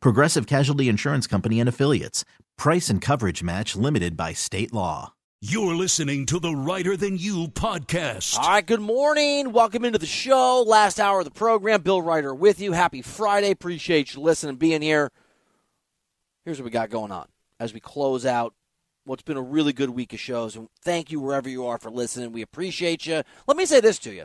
[0.00, 2.24] Progressive Casualty Insurance Company and Affiliates.
[2.56, 5.12] Price and coverage match limited by state law.
[5.42, 8.38] You're listening to the Reiter Than You podcast.
[8.38, 9.52] All right, good morning.
[9.52, 10.64] Welcome into the show.
[10.66, 11.82] Last hour of the program.
[11.82, 12.72] Bill Reiter with you.
[12.72, 13.50] Happy Friday.
[13.50, 15.12] Appreciate you listening, being here.
[16.44, 17.28] Here's what we got going on
[17.60, 18.54] as we close out
[19.04, 20.56] what's been a really good week of shows.
[20.56, 22.32] And thank you wherever you are for listening.
[22.32, 23.22] We appreciate you.
[23.46, 24.24] Let me say this to you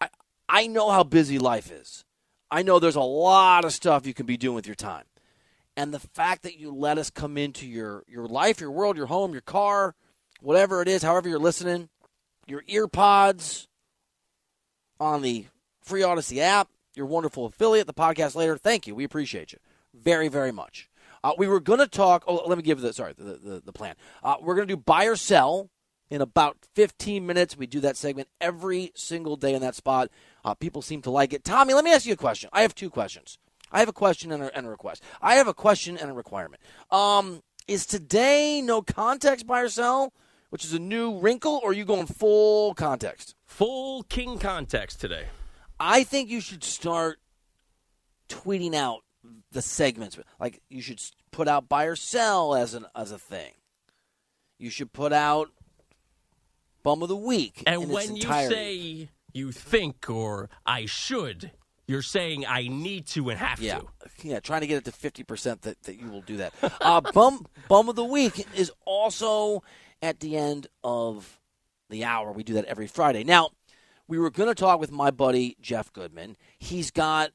[0.00, 0.08] I,
[0.48, 2.04] I know how busy life is,
[2.50, 5.04] I know there's a lot of stuff you can be doing with your time.
[5.76, 9.06] And the fact that you let us come into your, your life, your world, your
[9.06, 9.94] home, your car,
[10.40, 11.88] whatever it is, however you're listening,
[12.46, 13.68] your ear pods
[14.98, 15.46] on the
[15.80, 18.56] Free Audacy app, your wonderful affiliate, the podcast later.
[18.56, 18.94] Thank you.
[18.94, 19.58] We appreciate you
[19.94, 20.90] very, very much.
[21.22, 22.24] Uh, we were going to talk.
[22.26, 23.94] Oh, let me give the sorry the the, the plan.
[24.22, 25.70] Uh, we're going to do buy or sell
[26.10, 27.56] in about 15 minutes.
[27.56, 30.10] We do that segment every single day in that spot.
[30.48, 31.44] Uh, people seem to like it.
[31.44, 32.48] Tommy, let me ask you a question.
[32.54, 33.36] I have two questions.
[33.70, 35.02] I have a question and a, and a request.
[35.20, 36.62] I have a question and a requirement.
[36.90, 40.14] Um, is today no context buy or sell,
[40.48, 43.34] which is a new wrinkle, or are you going full context?
[43.44, 45.26] Full king context today.
[45.78, 47.18] I think you should start
[48.30, 49.00] tweeting out
[49.52, 50.18] the segments.
[50.40, 53.52] Like you should put out buy or sell as an as a thing.
[54.58, 55.50] You should put out
[56.82, 57.62] bum of the week.
[57.66, 61.52] And when you say you think or I should,
[61.86, 63.78] you're saying I need to and have yeah.
[63.78, 63.86] to.
[64.22, 66.52] Yeah, trying to get it to fifty percent that, that you will do that.
[66.80, 69.62] uh, bum bum of the week is also
[70.02, 71.38] at the end of
[71.88, 72.32] the hour.
[72.32, 73.24] We do that every Friday.
[73.24, 73.50] Now,
[74.06, 76.36] we were going to talk with my buddy Jeff Goodman.
[76.58, 77.30] He's got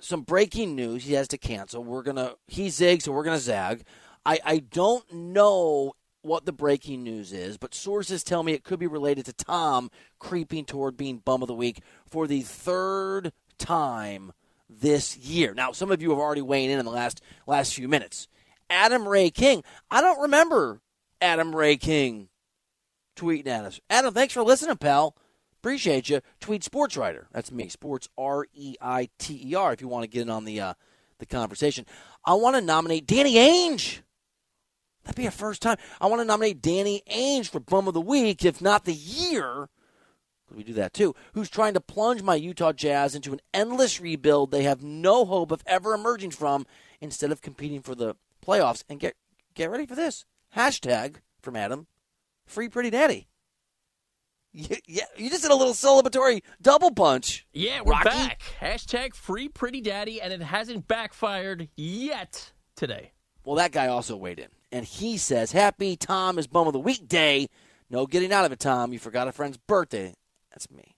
[0.00, 1.04] some breaking news.
[1.04, 1.84] He has to cancel.
[1.84, 3.84] We're gonna he zigs, so we're gonna zag.
[4.26, 8.78] I I don't know what the breaking news is, but sources tell me it could
[8.78, 14.32] be related to Tom creeping toward being bum of the week for the third time
[14.68, 15.54] this year.
[15.54, 18.28] Now, some of you have already weighed in in the last last few minutes.
[18.70, 19.62] Adam Ray King.
[19.90, 20.80] I don't remember
[21.20, 22.28] Adam Ray King
[23.16, 23.80] tweeting at us.
[23.90, 25.16] Adam, thanks for listening, pal.
[25.60, 26.20] Appreciate you.
[26.40, 27.28] Tweet Sports Reiter.
[27.32, 27.68] That's me.
[27.68, 29.72] Sports R E I T E R.
[29.72, 30.74] If you want to get in on the uh,
[31.18, 31.86] the conversation,
[32.24, 34.00] I want to nominate Danny Ainge.
[35.04, 35.78] That'd be a first time.
[36.00, 39.68] I want to nominate Danny Ainge for Bum of the Week, if not the year.
[40.54, 41.14] We do that too.
[41.32, 45.50] Who's trying to plunge my Utah Jazz into an endless rebuild they have no hope
[45.50, 46.66] of ever emerging from,
[47.00, 48.84] instead of competing for the playoffs?
[48.88, 49.14] And get
[49.54, 50.24] get ready for this
[50.54, 51.86] hashtag from Adam:
[52.46, 53.28] Free Pretty Daddy.
[54.54, 57.46] Yeah, yeah, you just did a little celebratory double punch.
[57.54, 58.10] Yeah, we're Rocky.
[58.10, 58.42] back.
[58.60, 63.12] Hashtag free pretty daddy, and it hasn't backfired yet today.
[63.46, 66.80] Well, that guy also weighed in, and he says, "Happy Tom is bum of the
[66.80, 67.48] week day.
[67.90, 68.92] No getting out of it, Tom.
[68.92, 70.14] You forgot a friend's birthday.
[70.50, 70.96] That's me.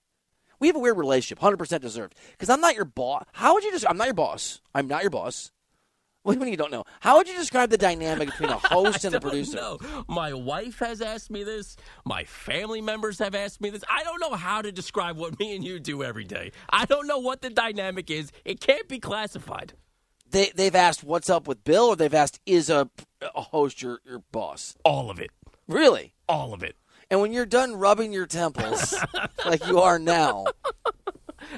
[0.60, 2.14] We have a weird relationship, hundred percent deserved.
[2.32, 3.24] Because I'm not your boss.
[3.32, 3.84] How would you just?
[3.88, 4.60] I'm not your boss.
[4.74, 5.50] I'm not your boss.
[6.22, 6.84] What do you mean you don't know?
[7.00, 9.56] How would you describe the dynamic between a host and a producer?
[9.56, 9.78] know.
[10.08, 11.76] My wife has asked me this.
[12.06, 13.84] My family members have asked me this.
[13.90, 16.52] I don't know how to describe what me and you do every day.
[16.70, 18.32] I don't know what the dynamic is.
[18.46, 19.74] It can't be classified.
[20.30, 22.90] They they've asked what's up with Bill, or they've asked is a,
[23.34, 24.76] a host your your boss?
[24.84, 25.30] All of it.
[25.66, 26.14] Really?
[26.28, 26.76] All of it.
[27.10, 28.94] And when you're done rubbing your temples
[29.46, 30.46] like you are now,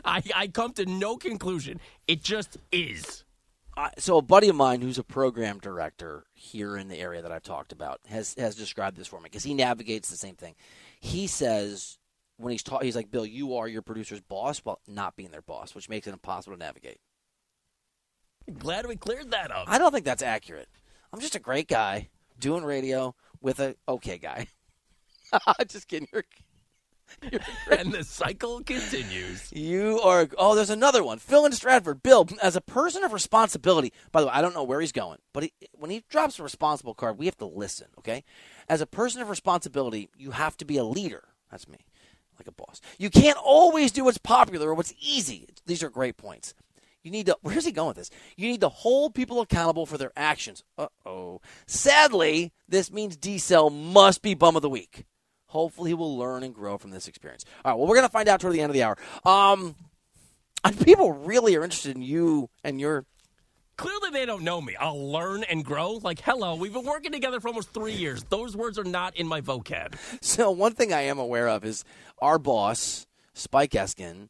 [0.05, 1.81] I, I come to no conclusion.
[2.07, 3.25] It just is.
[3.77, 7.31] I, so a buddy of mine who's a program director here in the area that
[7.31, 10.55] I've talked about has has described this for me because he navigates the same thing.
[11.01, 11.99] He says
[12.39, 15.43] when he's taught, he's like, Bill, you are your producer's boss while not being their
[15.43, 16.99] boss, which makes it impossible to navigate.
[18.59, 19.65] Glad we cleared that up.
[19.69, 20.69] I don't think that's accurate.
[21.13, 22.09] I'm just a great guy
[22.39, 24.49] doing radio with a okay guy.
[25.69, 26.09] just kidding.
[26.13, 26.25] You're,
[27.71, 29.53] and the cycle continues.
[29.53, 30.29] You are.
[30.37, 31.19] Oh, there's another one.
[31.19, 32.03] Phil in Stratford.
[32.03, 33.93] Bill, as a person of responsibility.
[34.13, 36.43] By the way, I don't know where he's going, but he, when he drops a
[36.43, 37.89] responsible card, we have to listen.
[37.99, 38.25] Okay.
[38.69, 41.25] As a person of responsibility, you have to be a leader.
[41.51, 41.79] That's me,
[42.39, 42.81] like a boss.
[42.99, 45.47] You can't always do what's popular or what's easy.
[45.67, 46.55] These are great points.
[47.07, 47.39] You need to.
[47.41, 48.11] Where's he going with this?
[48.37, 50.65] You need to hold people accountable for their actions.
[50.77, 51.41] Uh oh.
[51.69, 55.07] Sadly, this means D Cell must be bum of the week.
[55.47, 57.45] Hopefully, he will learn and grow from this experience.
[57.65, 57.79] All right.
[57.79, 58.97] Well, we're gonna find out toward the end of the hour.
[59.25, 59.77] Um,
[60.65, 63.05] and people really are interested in you and your.
[63.77, 64.75] Clearly, they don't know me.
[64.75, 66.01] I'll learn and grow.
[66.03, 68.25] Like, hello, we've been working together for almost three years.
[68.25, 69.95] Those words are not in my vocab.
[70.23, 71.85] So, one thing I am aware of is
[72.21, 74.29] our boss, Spike Eskin,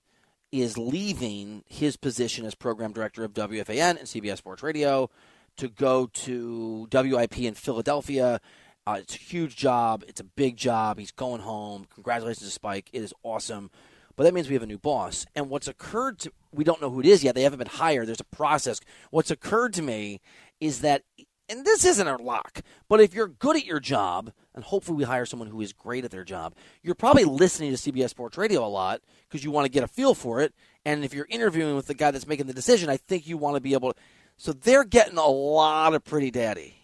[0.63, 5.11] is leaving his position as program director of WFAN and CBS Sports Radio
[5.57, 8.41] to go to WIP in Philadelphia.
[8.87, 10.05] Uh, it's a huge job.
[10.07, 10.99] It's a big job.
[10.99, 11.87] He's going home.
[11.93, 12.89] Congratulations to Spike.
[12.93, 13.71] It is awesome.
[14.17, 15.27] But that means we have a new boss.
[15.35, 17.35] And what's occurred to we don't know who it is yet.
[17.35, 18.09] They haven't been hired.
[18.09, 18.81] There's a process.
[19.11, 20.21] What's occurred to me
[20.61, 21.03] is that
[21.49, 25.05] and this isn't a lock, but if you're good at your job, and hopefully we
[25.05, 28.67] hire someone who is great at their job, you're probably listening to CBS Sports Radio
[28.67, 30.55] a lot because you want to get a feel for it.
[30.85, 33.57] And if you're interviewing with the guy that's making the decision, I think you want
[33.57, 33.99] to be able to.
[34.39, 36.75] So they're getting a lot of pretty daddy.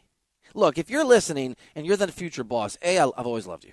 [0.54, 3.72] Look, if you're listening and you're the future boss, A, I've always loved you.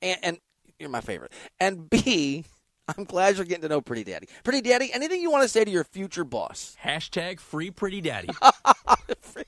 [0.00, 0.38] And, and
[0.78, 1.32] you're my favorite.
[1.58, 2.44] And B,
[2.96, 4.28] I'm glad you're getting to know Pretty Daddy.
[4.44, 6.76] Pretty Daddy, anything you want to say to your future boss?
[6.84, 8.28] Hashtag free Pretty Daddy.
[9.20, 9.44] free.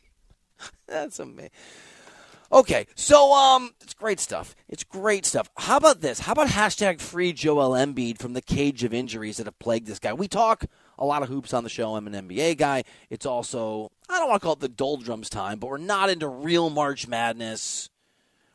[0.87, 1.50] That's amazing.
[2.52, 4.54] Okay, so um, it's great stuff.
[4.69, 5.50] It's great stuff.
[5.56, 6.20] How about this?
[6.20, 9.99] How about hashtag free Joel Embiid from the cage of injuries that have plagued this
[9.99, 10.12] guy?
[10.12, 10.66] We talk
[10.99, 11.96] a lot of hoops on the show.
[11.96, 12.84] I'm an NBA guy.
[13.08, 16.28] It's also I don't want to call it the doldrums time, but we're not into
[16.28, 17.88] real March Madness.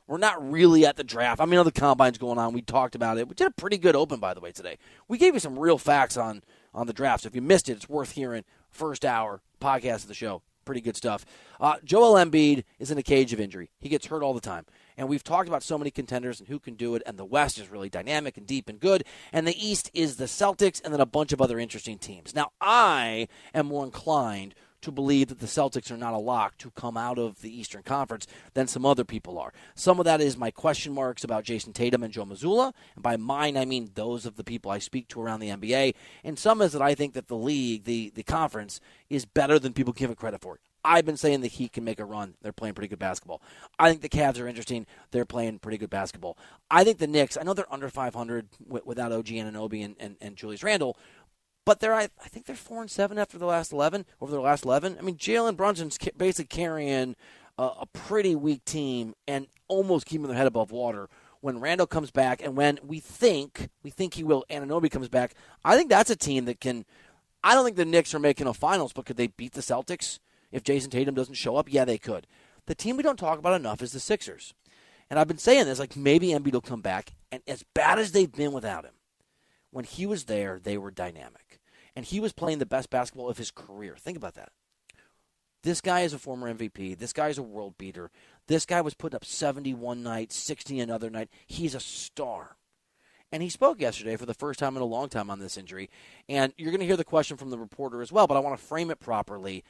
[0.05, 1.41] We're not really at the draft.
[1.41, 2.53] I mean, the combine's going on.
[2.53, 3.27] We talked about it.
[3.27, 4.77] We did a pretty good open, by the way, today.
[5.07, 7.23] We gave you some real facts on on the draft.
[7.23, 8.43] So if you missed it, it's worth hearing.
[8.69, 11.25] First hour podcast of the show pretty good stuff.
[11.59, 13.71] Uh, Joel Embiid is in a cage of injury.
[13.79, 14.65] He gets hurt all the time.
[14.97, 17.03] And we've talked about so many contenders and who can do it.
[17.05, 19.03] And the West is really dynamic and deep and good.
[19.31, 22.35] And the East is the Celtics and then a bunch of other interesting teams.
[22.35, 26.71] Now, I am more inclined to believe that the Celtics are not a lock to
[26.71, 29.53] come out of the Eastern Conference than some other people are.
[29.75, 33.17] Some of that is my question marks about Jayson Tatum and Joe Mazzulla, and by
[33.17, 35.95] mine I mean those of the people I speak to around the NBA.
[36.23, 38.79] And some is that I think that the league, the the conference,
[39.09, 40.59] is better than people give it credit for.
[40.87, 42.35] I've been saying the Heat can make a run.
[42.41, 43.41] They're playing pretty good basketball.
[43.77, 44.85] I think the Cavs are interesting.
[45.11, 46.37] They're playing pretty good basketball.
[46.71, 50.37] I think the Knicks, I know they're under 500 without OG Anunoby and, and, and
[50.37, 50.97] Julius Randle,
[51.67, 54.05] but they're, I, I think they're four and seven after the last eleven.
[54.21, 57.17] Over the last eleven, I mean, Jalen Brunson's basically carrying
[57.57, 61.09] a, a pretty weak team and almost keeping their head above water.
[61.41, 65.33] When Randle comes back, and when we think we think he will, Anunoby comes back.
[65.65, 66.85] I think that's a team that can.
[67.43, 70.19] I don't think the Knicks are making a finals, but could they beat the Celtics
[70.53, 71.67] if Jayson Tatum doesn't show up?
[71.69, 72.27] Yeah, they could.
[72.67, 74.53] The team we don't talk about enough is the Sixers.
[75.09, 77.11] And I've been saying this, like maybe Embiid will come back.
[77.29, 78.93] And as bad as they've been without him,
[79.69, 81.46] when he was there, they were dynamic
[81.97, 83.95] and he was playing the best basketball of his career.
[83.97, 84.49] Think about that.
[85.63, 86.95] This guy is a former MVP.
[86.95, 88.11] This guy is a world beater.
[88.45, 91.31] This guy was putting up 70 one night, 60 another night.
[91.47, 92.57] He's a star.
[93.31, 95.89] And he spoke yesterday for the first time in a long time on this injury.
[96.29, 98.59] And you're going to hear the question from the reporter as well, but I want
[98.59, 99.63] to frame it properly.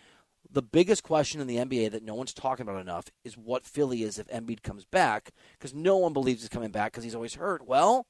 [0.51, 4.03] The biggest question in the NBA that no one's talking about enough is what Philly
[4.03, 7.35] is if Embiid comes back, because no one believes he's coming back because he's always
[7.35, 7.65] hurt.
[7.65, 8.05] Well,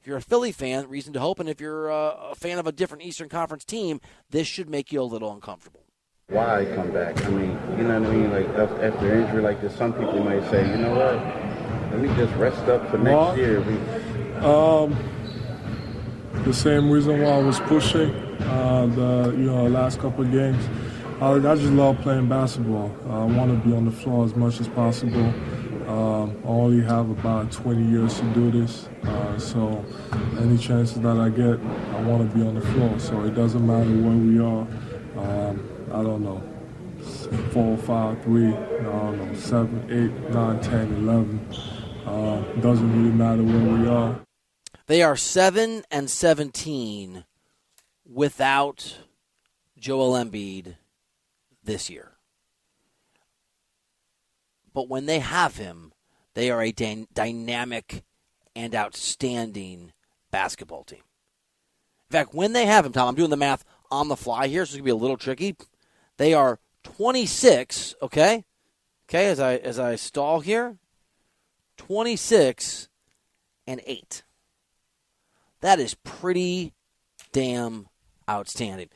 [0.00, 2.66] if you're a Philly fan, reason to hope, and if you're a, a fan of
[2.66, 4.00] a different Eastern Conference team,
[4.30, 5.84] this should make you a little uncomfortable.
[6.28, 7.24] Why come back?
[7.24, 8.30] I mean, you know what I mean?
[8.30, 11.16] Like after injury like this, some people might say, you know what?
[11.90, 13.60] Let me just rest up for next well, year.
[13.62, 13.76] We...
[14.44, 14.96] Um,
[16.44, 18.10] the same reason why I was pushing
[18.42, 20.62] uh, the you know last couple of games.
[21.20, 22.94] I, I just love playing basketball.
[23.06, 25.32] Uh, I want to be on the floor as much as possible.
[25.88, 29.82] Um, I only have about 20 years to do this, uh, so
[30.38, 31.58] any chances that I get,
[31.96, 32.98] I want to be on the floor.
[32.98, 34.66] So it doesn't matter where we are.
[35.16, 36.42] Um, I don't know,
[37.52, 41.40] four, five, three, I don't know, seven, eight, nine, ten, eleven.
[42.04, 44.20] Uh, doesn't really matter where we are.
[44.88, 47.24] They are seven and 17
[48.06, 48.98] without
[49.78, 50.76] Joel Embiid
[51.62, 52.17] this year.
[54.78, 55.92] But when they have him,
[56.34, 58.04] they are a dy- dynamic
[58.54, 59.92] and outstanding
[60.30, 61.02] basketball team.
[62.08, 64.64] In fact, when they have him, Tom, I'm doing the math on the fly here,
[64.64, 65.56] so it's going to be a little tricky.
[66.16, 68.44] They are 26, okay?
[69.08, 70.76] Okay, as I as I stall here,
[71.78, 72.88] 26
[73.66, 74.22] and 8.
[75.60, 76.72] That is pretty
[77.32, 77.88] damn
[78.30, 78.90] outstanding.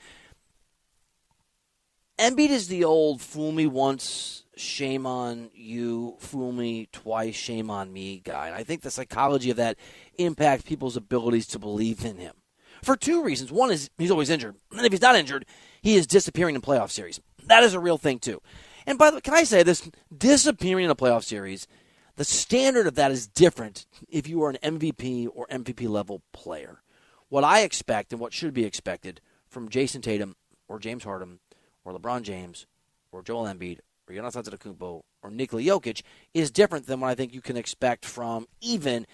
[2.21, 7.93] Embiid is the old fool me once, shame on you, fool me twice, shame on
[7.93, 8.47] me guy.
[8.47, 9.77] And I think the psychology of that
[10.19, 12.35] impacts people's abilities to believe in him.
[12.83, 13.53] For two reasons.
[13.53, 14.57] One is he's always injured.
[14.73, 15.47] And if he's not injured,
[15.81, 17.21] he is disappearing in playoff series.
[17.47, 18.41] That is a real thing too.
[18.87, 19.89] And by the way, can I say this?
[20.17, 21.69] Disappearing in a playoff series,
[22.17, 26.83] the standard of that is different if you are an MVP or MVP level player.
[27.29, 30.37] What I expect and what should be expected from Jayson Tatum
[30.69, 31.39] or James Harden
[31.85, 32.67] or LeBron James
[33.13, 33.79] or Joel Embiid
[34.19, 36.03] or Giannis Antetokounmpo or Nikola Jokic
[36.35, 39.07] is different than what I think you can expect from even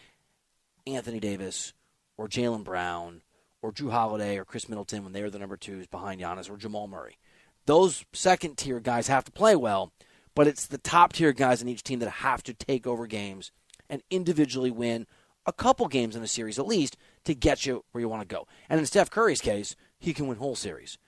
[0.87, 1.73] Anthony Davis
[2.17, 3.23] or Jaylen Brown
[3.63, 6.57] or Jrue Holiday or Khris Middleton when they are the number twos behind Giannis or
[6.57, 7.19] Jamal Murray.
[7.67, 9.93] Those second tier guys have to play well,
[10.35, 13.53] but it's the top tier guys in each team that have to take over games
[13.91, 15.07] and individually win
[15.47, 18.35] a couple games in a series at least to get you where you want to
[18.35, 18.47] go.
[18.69, 20.99] And in Steph Curry's case, he can win whole series.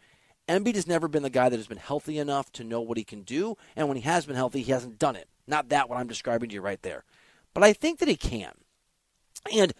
[0.50, 3.04] Embiid has never been the guy that has been healthy enough to know what he
[3.04, 5.28] can do, and when he has been healthy, he hasn't done it.
[5.46, 7.04] Not that what I'm describing to you right there.
[7.54, 8.52] But I think that he can.
[9.54, 9.72] And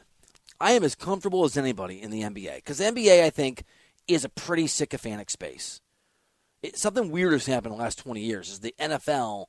[0.61, 3.65] I am as comfortable as anybody in the NBA because the NBA, I think,
[4.07, 5.81] is a pretty sycophantic space.
[6.63, 9.47] It, something weird has happened in the last 20 years is the NFL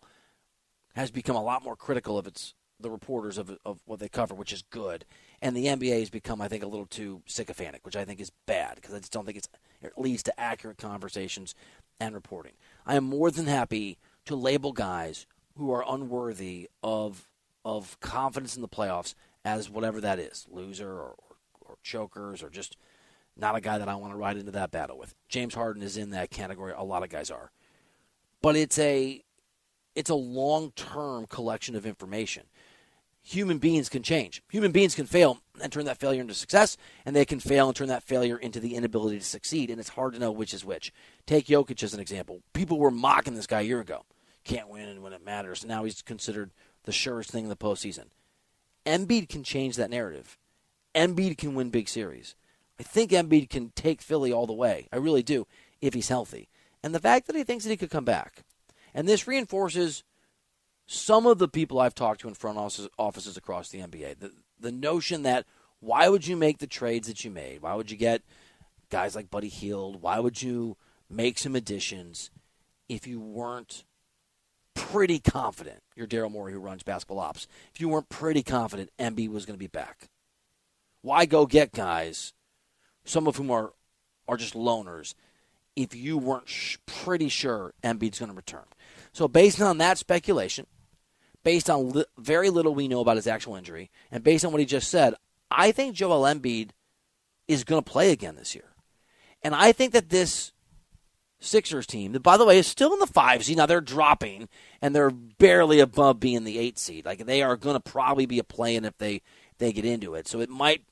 [0.96, 4.34] has become a lot more critical of its the reporters of, of what they cover,
[4.34, 5.06] which is good.
[5.40, 8.32] And the NBA has become, I think, a little too sycophantic, which I think is
[8.48, 9.50] bad because I just don't think it's
[9.81, 11.55] it leads to accurate conversations
[12.00, 12.53] and reporting.
[12.85, 15.25] I am more than happy to label guys
[15.57, 17.27] who are unworthy of
[17.63, 19.13] of confidence in the playoffs
[19.45, 21.15] as whatever that is, loser or,
[21.61, 22.75] or, chokers or just
[23.38, 25.13] not a guy that I want to ride into that battle with.
[25.29, 26.73] James Harden is in that category.
[26.75, 27.51] A lot of guys are,
[28.41, 29.23] but it's a
[29.95, 32.43] it's a long term collection of information
[33.21, 34.41] human beings can change.
[34.50, 37.75] Human beings can fail and turn that failure into success, and they can fail and
[37.75, 39.70] turn that failure into the inability to succeed.
[39.70, 40.94] And it's hard to know which is which.
[41.25, 42.41] Take Jokic as an example.
[42.53, 44.06] People were mocking this guy a year ago.
[44.44, 45.65] Can't win when it matters.
[45.65, 46.51] Now he's considered
[46.84, 48.06] the surest thing in the postseason.
[48.86, 50.38] Embiid can change that narrative.
[50.96, 52.36] Embiid can win big series.
[52.80, 54.88] I think Embiid can take Philly all the way.
[54.91, 55.46] I really do,
[55.82, 56.50] if he's healthy.
[56.84, 58.44] And the fact that he thinks that he could come back.
[58.94, 60.03] And this reinforces
[60.88, 64.20] some of the people I've talked to in front offices, offices across the NBA.
[64.20, 65.46] The, the notion that
[65.80, 67.62] why would you make the trades that you made?
[67.62, 68.22] Why would you get
[68.89, 70.01] guys like Buddy Hield?
[70.01, 70.77] Why would you
[71.10, 72.30] make some additions
[72.88, 73.84] if you weren't
[74.75, 75.82] pretty confident?
[75.96, 77.48] You're Daryl Morey who runs basketball ops.
[77.74, 80.10] If you weren't pretty confident Embiid was going to be back,
[81.01, 82.34] why go get guys,
[83.03, 83.74] some of whom are
[84.27, 85.15] are just loners,
[85.75, 88.65] if you weren't sh- pretty sure Embiid's going to return?
[89.13, 90.68] So based on that speculation,
[91.43, 94.60] based on li- very little we know about his actual injury, and based on what
[94.60, 95.15] he just said,
[95.50, 96.71] I think Joel Embiid
[97.48, 98.75] is going to play again this year.
[99.43, 100.53] And I think that this
[101.43, 103.57] Sixers team, that by the way is still in the five seed.
[103.57, 104.48] Now they're dropping,
[104.79, 107.03] and they're barely above being the eight seed.
[107.03, 109.24] Like they are going to probably be a play-in if they
[109.57, 110.27] they get into it.
[110.27, 110.83] So it might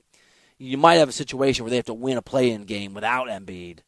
[0.58, 3.80] you might have a situation where they have to win a play-in game without Embiid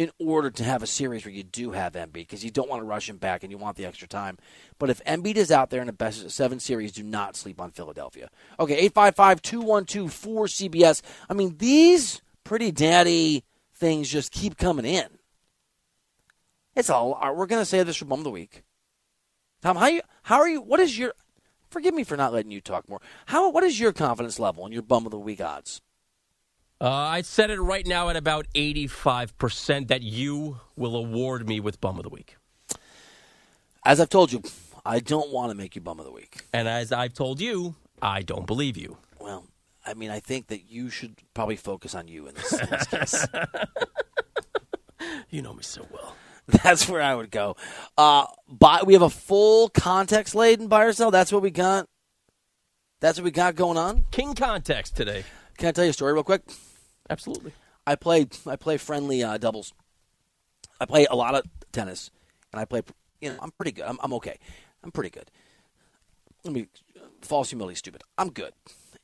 [0.00, 2.80] in order to have a series where you do have Embiid because you don't want
[2.80, 4.38] to rush him back and you want the extra time.
[4.78, 7.70] But if Embiid is out there in a best seven series, do not sleep on
[7.70, 8.30] Philadelphia.
[8.58, 11.02] Okay, 855 212 4CBS.
[11.28, 15.06] I mean, these pretty daddy things just keep coming in.
[16.74, 18.62] It's all, uh, we're going to say this for Bum of the Week.
[19.60, 20.62] Tom, how, you, how are you?
[20.62, 21.12] What is your,
[21.68, 23.02] forgive me for not letting you talk more.
[23.26, 25.82] How, what is your confidence level and your Bum of the Week odds?
[26.82, 31.78] Uh, I set it right now at about 85% that you will award me with
[31.78, 32.36] Bum of the Week.
[33.84, 34.42] As I've told you,
[34.86, 36.42] I don't want to make you Bum of the Week.
[36.54, 38.96] And as I've told you, I don't believe you.
[39.18, 39.44] Well,
[39.84, 42.86] I mean, I think that you should probably focus on you in this, in this
[42.86, 43.26] case.
[45.30, 46.16] you know me so well.
[46.46, 47.56] That's where I would go.
[47.98, 51.10] Uh, buy, we have a full context laden buy or sell.
[51.10, 51.84] That's what we got.
[53.00, 54.06] That's what we got going on.
[54.10, 55.24] King context today.
[55.58, 56.42] Can I tell you a story real quick?
[57.10, 57.52] Absolutely.
[57.86, 59.74] I play I play friendly uh, doubles.
[60.80, 62.10] I play a lot of tennis,
[62.52, 62.82] and I play.
[63.20, 63.84] You know, I'm pretty good.
[63.84, 64.38] I'm, I'm okay.
[64.82, 65.30] I'm pretty good.
[66.44, 66.68] Let me
[67.20, 68.02] false humility, stupid.
[68.16, 68.52] I'm good,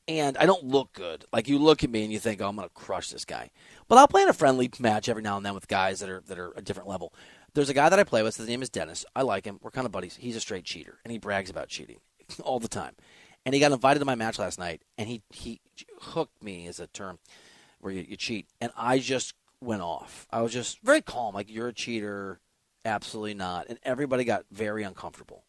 [0.07, 1.25] and I don't look good.
[1.31, 3.51] Like you look at me and you think, "Oh, I'm going to crush this guy."
[3.87, 6.23] But I'll play in a friendly match every now and then with guys that are
[6.27, 7.13] that are a different level.
[7.53, 8.37] There's a guy that I play with.
[8.37, 9.05] His name is Dennis.
[9.15, 9.59] I like him.
[9.61, 10.15] We're kind of buddies.
[10.15, 11.99] He's a straight cheater, and he brags about cheating
[12.43, 12.95] all the time.
[13.45, 15.59] And he got invited to my match last night, and he he
[15.99, 17.19] hooked me is a term
[17.87, 20.27] where you, you cheat, and I just went off.
[20.29, 22.41] I was just very calm, like you're a cheater,
[22.83, 25.45] absolutely not, and everybody got very uncomfortable.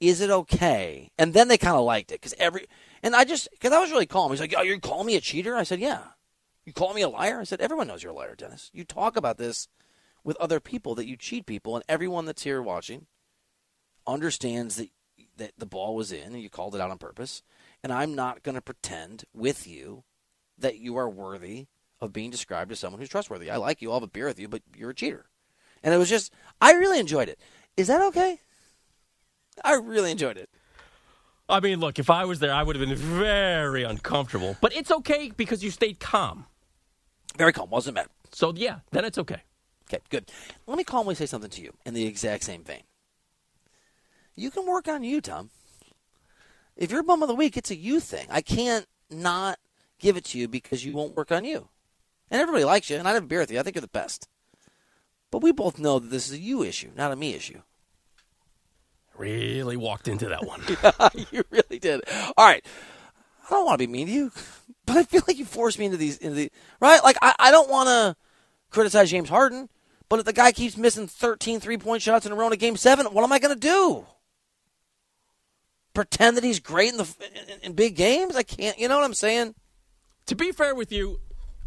[0.00, 1.10] Is it okay?
[1.18, 2.66] And then they kind of liked it because every
[3.02, 4.30] and I just because I was really calm.
[4.30, 6.02] He's like, "Oh, you're calling me a cheater?" I said, "Yeah."
[6.64, 7.40] You call me a liar?
[7.40, 8.70] I said, "Everyone knows you're a liar, Dennis.
[8.72, 9.68] You talk about this
[10.24, 13.06] with other people that you cheat people, and everyone that's here watching
[14.06, 14.90] understands that
[15.36, 17.42] that the ball was in and you called it out on purpose.
[17.82, 20.04] And I'm not going to pretend with you
[20.60, 21.66] that you are worthy
[22.00, 23.50] of being described as someone who's trustworthy.
[23.50, 25.26] I like you, I'll have a beer with you, but you're a cheater.
[25.82, 27.38] And it was just, I really enjoyed it.
[27.76, 28.40] Is that okay?
[29.64, 30.50] I really enjoyed it.
[31.48, 34.56] I mean, look, if I was there, I would have been very uncomfortable.
[34.60, 36.46] But it's okay because you stayed calm.
[37.36, 38.06] Very calm, wasn't mad.
[38.32, 39.42] So, yeah, then it's okay.
[39.88, 40.30] Okay, good.
[40.66, 42.82] Let me calmly say something to you in the exact same vein.
[44.36, 45.50] You can work on you, Tom.
[46.76, 48.26] If you're bum of the week, it's a you thing.
[48.30, 49.58] I can't not
[50.00, 51.68] give it to you because you won't work on you.
[52.30, 53.58] And everybody likes you, and I'd have a beer with you.
[53.58, 54.28] I think you're the best.
[55.30, 57.62] But we both know that this is a you issue, not a me issue.
[59.16, 60.62] Really walked into that one.
[61.30, 62.02] you really did.
[62.36, 62.64] All right.
[63.46, 64.32] I don't want to be mean to you,
[64.86, 67.02] but I feel like you forced me into these into the right.
[67.02, 68.16] Like I, I don't want to
[68.70, 69.68] criticize James Harden,
[70.08, 72.56] but if the guy keeps missing 13 three point shots in a row in a
[72.56, 74.06] game seven, what am I going to do?
[75.92, 77.14] Pretend that he's great in the
[77.48, 78.36] in, in big games?
[78.36, 78.78] I can't.
[78.78, 79.54] You know what I'm saying?
[80.30, 81.18] To be fair with you,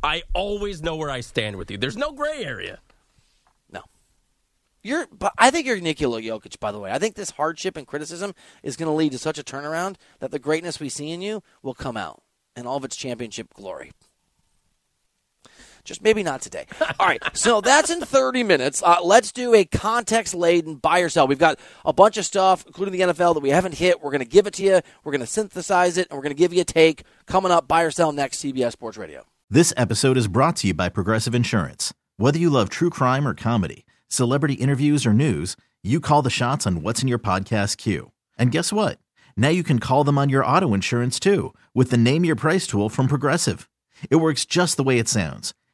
[0.01, 1.77] I always know where I stand with you.
[1.77, 2.79] There's no gray area.
[3.69, 3.81] No.
[4.81, 6.61] You're, but I think you're Nikola Jokic.
[6.61, 9.37] By the way, I think this hardship and criticism is going to lead to such
[9.37, 12.23] a turnaround that the greatness we see in you will come out
[12.55, 13.91] in all of its championship glory.
[15.83, 16.65] Just maybe not today.
[16.99, 18.81] All right, so that's in 30 minutes.
[18.81, 21.27] Uh, let's do a context laden buy or sell.
[21.27, 24.01] We've got a bunch of stuff, including the NFL, that we haven't hit.
[24.01, 24.81] We're going to give it to you.
[25.03, 27.03] We're going to synthesize it, and we're going to give you a take.
[27.25, 29.25] Coming up, buy or sell next, CBS Sports Radio.
[29.49, 31.93] This episode is brought to you by Progressive Insurance.
[32.17, 36.65] Whether you love true crime or comedy, celebrity interviews or news, you call the shots
[36.65, 38.11] on what's in your podcast queue.
[38.37, 38.99] And guess what?
[39.35, 42.65] Now you can call them on your auto insurance too with the Name Your Price
[42.65, 43.69] tool from Progressive.
[44.09, 45.53] It works just the way it sounds.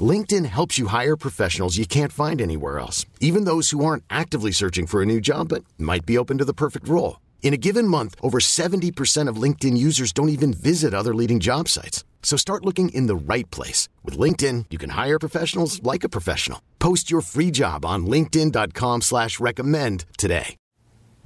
[0.00, 4.52] LinkedIn helps you hire professionals you can't find anywhere else, even those who aren't actively
[4.52, 7.18] searching for a new job but might be open to the perfect role.
[7.42, 11.68] In a given month, over 70% of LinkedIn users don't even visit other leading job
[11.68, 12.04] sites.
[12.22, 13.88] So start looking in the right place.
[14.04, 16.62] With LinkedIn, you can hire professionals like a professional.
[16.78, 20.56] Post your free job on linkedin.com slash recommend today.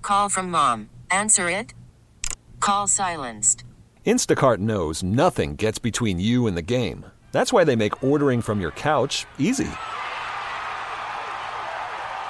[0.01, 0.89] Call from mom.
[1.11, 1.75] Answer it.
[2.61, 3.65] Call silenced.
[4.07, 7.07] Instacart knows nothing gets between you and the game.
[7.35, 9.69] That's why they make ordering from your couch easy.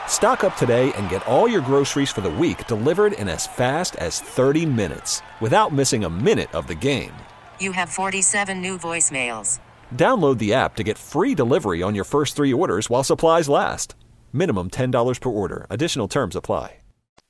[0.09, 3.97] Stock up today and get all your groceries for the week delivered in as fast
[3.97, 7.12] as 30 minutes without missing a minute of the game.
[7.61, 9.59] You have 47 new voicemails.
[9.95, 13.95] Download the app to get free delivery on your first three orders while supplies last.
[14.33, 15.67] Minimum $10 per order.
[15.69, 16.79] Additional terms apply.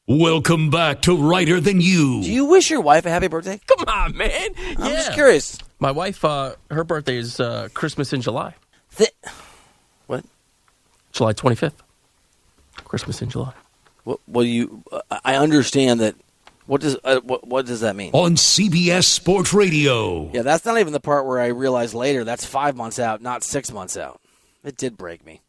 [0.07, 2.21] Welcome back to Reiter Than You.
[2.23, 3.59] Do you wish your wife a happy birthday?
[3.67, 4.51] Come on, man.
[4.77, 4.97] I'm yeah.
[4.97, 5.57] just curious.
[5.85, 8.55] My wife, uh, her birthday is uh, Christmas in July.
[8.97, 9.13] Th-
[10.07, 10.25] what?
[11.13, 11.75] July 25th.
[12.85, 13.53] Christmas in July.
[14.05, 14.19] What?
[14.25, 14.83] What do you?
[14.91, 16.15] Uh, I understand that.
[16.65, 18.13] What does uh, what, what does that mean?
[18.15, 20.31] On CBS Sports Radio.
[20.33, 23.45] Yeah, that's not even the part where I realized later that's five months out, not
[23.45, 24.23] six months out.
[24.63, 25.43] It did break me.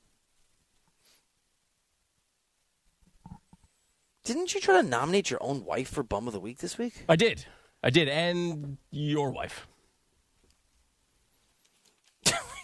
[4.25, 7.05] Didn't you try to nominate your own wife for Bum of the Week this week?
[7.07, 7.45] I did.
[7.81, 8.09] I did.
[8.09, 9.65] And your wife.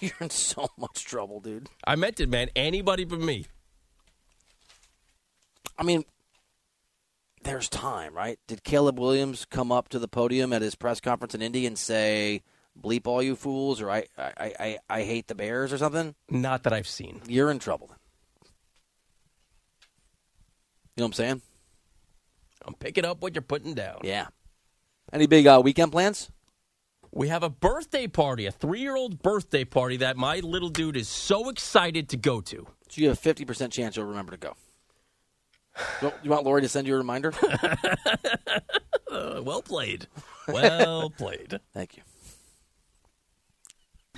[0.04, 1.70] You're in so much trouble, dude.
[1.86, 2.50] I meant it, man.
[2.56, 3.46] Anybody but me.
[5.78, 6.06] I mean,
[7.44, 8.40] there's time, right?
[8.48, 11.78] Did Caleb Williams come up to the podium at his press conference in Indy and
[11.78, 12.42] say,
[12.80, 16.16] "Bleep all you fools," or "I, I, I, I hate the Bears" or something?
[16.30, 17.22] Not that I've seen.
[17.28, 17.92] You're in trouble.
[20.96, 21.42] You know what I'm saying?
[22.66, 24.00] I'm picking up what you're putting down.
[24.04, 24.28] Yeah.
[25.14, 26.32] Any big uh, weekend plans?
[27.14, 30.96] We have a birthday party, a three year old birthday party that my little dude
[30.96, 32.68] is so excited to go to.
[32.90, 34.56] So you have a 50% chance you'll remember to go.
[36.02, 37.34] Well, You want Lori to send you a reminder?
[39.12, 40.08] Uh, well played.
[40.48, 41.60] Well played.
[41.74, 42.04] Thank you.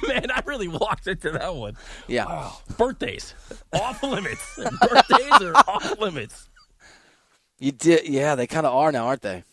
[0.07, 1.75] Man, I really walked into that one.
[2.07, 2.51] Yeah.
[2.77, 3.33] Birthdays,
[3.73, 4.55] off limits.
[4.57, 6.47] Birthdays are off limits.
[7.57, 8.07] You did.
[8.07, 9.43] Yeah, they kind of are now, aren't they?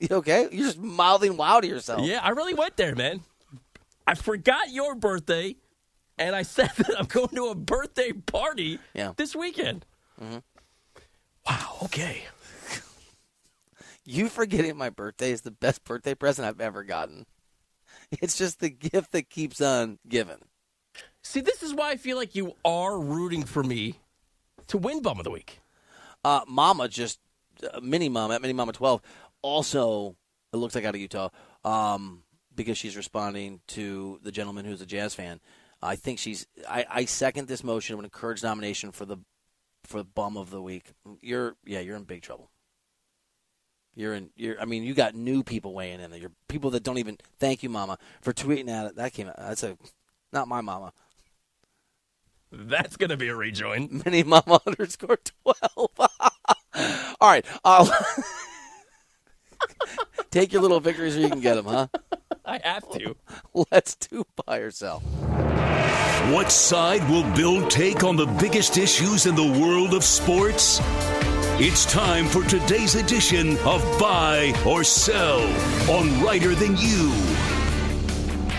[0.00, 0.48] You okay?
[0.52, 2.02] You're just mouthing wow to yourself.
[2.02, 3.20] Yeah, I really went there, man.
[4.06, 5.56] I forgot your birthday,
[6.18, 9.12] and I said that I'm going to a birthday party Yeah.
[9.16, 9.84] this weekend.
[10.20, 10.42] Mhm.
[11.48, 11.76] Wow.
[11.84, 12.24] Okay.
[14.04, 17.26] You forgetting my birthday is the best birthday present I've ever gotten.
[18.22, 20.38] It's just the gift that keeps on giving.
[21.24, 23.98] See, this is why I feel like you are rooting for me
[24.68, 25.58] to win Bum of the Week.
[26.24, 27.18] Uh, Mama just
[27.68, 29.00] uh, Mini Mama at Mini Mama twelve.
[29.46, 30.16] Also,
[30.52, 31.28] it looks like out of Utah
[31.64, 35.40] um, because she's responding to the gentleman who's a jazz fan.
[35.80, 36.48] I think she's.
[36.68, 37.94] I, I second this motion.
[37.94, 39.18] I would encourage nomination for the
[39.84, 40.90] for the bum of the week.
[41.22, 42.50] You're yeah, you're in big trouble.
[43.94, 44.30] You're in.
[44.34, 44.60] You're.
[44.60, 46.18] I mean, you got new people weighing in there.
[46.18, 47.16] You're people that don't even.
[47.38, 48.96] Thank you, Mama, for tweeting at it.
[48.96, 49.28] That came.
[49.28, 49.36] out.
[49.36, 49.78] That's a
[50.32, 50.92] not my Mama.
[52.50, 54.02] That's going to be a rejoin.
[54.04, 55.90] Mini Mama underscore twelve.
[57.20, 57.46] All right.
[57.64, 57.86] Uh,
[60.30, 61.86] take your little victories where you can get them, huh?
[62.44, 63.16] I have to.
[63.70, 65.00] Let's do buy or sell.
[66.30, 70.80] What side will Bill take on the biggest issues in the world of sports?
[71.58, 75.40] It's time for today's edition of Buy or Sell
[75.90, 77.12] on Reiter Than You.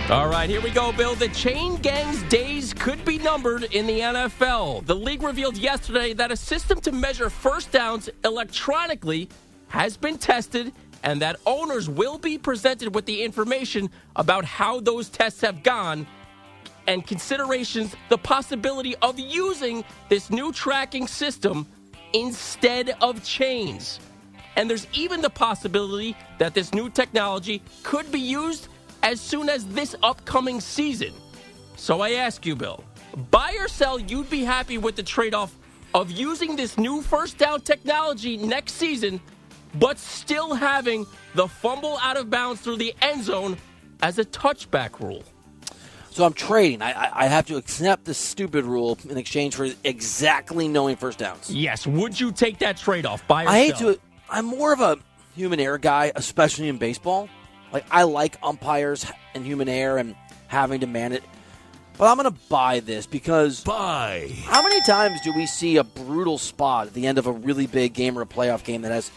[0.10, 1.14] All right, here we go, Bill.
[1.14, 4.86] The chain gang's days could be numbered in the NFL.
[4.86, 9.30] The league revealed yesterday that a system to measure first downs electronically
[9.68, 10.72] has been tested
[11.04, 16.08] and that owners will be presented with the information about how those tests have gone
[16.88, 21.68] and considerations the possibility of using this new tracking system
[22.14, 24.00] instead of chains.
[24.56, 28.70] And there's even the possibility that this new technology could be used
[29.04, 31.14] as soon as this upcoming season.
[31.76, 32.84] So I ask you, Bill,
[33.30, 35.56] buy or sell, you'd be happy with the trade off
[35.94, 39.22] of using this new first down technology next season,
[39.80, 43.58] but still having the fumble out of bounds through the end zone
[44.02, 45.24] as a touchback rule.
[46.10, 46.82] So I'm trading.
[46.82, 51.20] I, I, I have to accept this stupid rule in exchange for exactly knowing first
[51.20, 51.54] downs.
[51.54, 53.28] Yes, would you take that trade off?
[53.28, 54.00] Buy or I hate to.
[54.30, 54.98] I'm more of a
[55.36, 57.30] human error guy, especially in baseball.
[57.72, 60.16] Like I like umpires and human error and
[60.48, 61.24] having to man it.
[61.98, 64.32] But I'm going to buy this because Buy.
[64.46, 67.66] how many times do we see a brutal spot at the end of a really
[67.66, 69.12] big game or a playoff game that has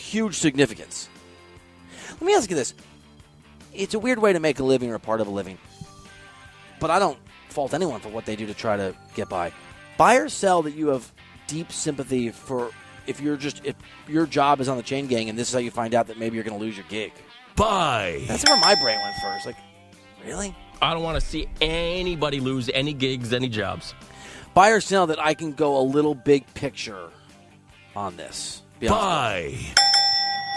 [0.00, 1.08] huge significance?
[2.12, 2.74] Let me ask you this.
[3.72, 5.58] It's a weird way to make a living or a part of a living.
[6.80, 9.52] But I don't fault anyone for what they do to try to get by.
[9.96, 11.10] Buy or sell that you have
[11.46, 12.70] deep sympathy for
[13.06, 13.76] if you're just if
[14.08, 16.18] your job is on the chain gang and this is how you find out that
[16.18, 17.12] maybe you're going to lose your gig.
[17.56, 18.24] Buy.
[18.26, 19.46] That's where my brain went first.
[19.46, 19.56] Like,
[20.24, 20.54] really?
[20.80, 23.94] I don't want to see anybody lose any gigs, any jobs.
[24.54, 27.10] Buy or sell that I can go a little big picture
[27.94, 28.62] on this.
[28.80, 29.54] Buy.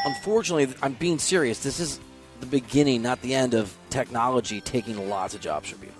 [0.05, 1.63] Unfortunately, I'm being serious.
[1.63, 1.99] This is
[2.39, 5.95] the beginning, not the end of technology taking lots of jobs from people.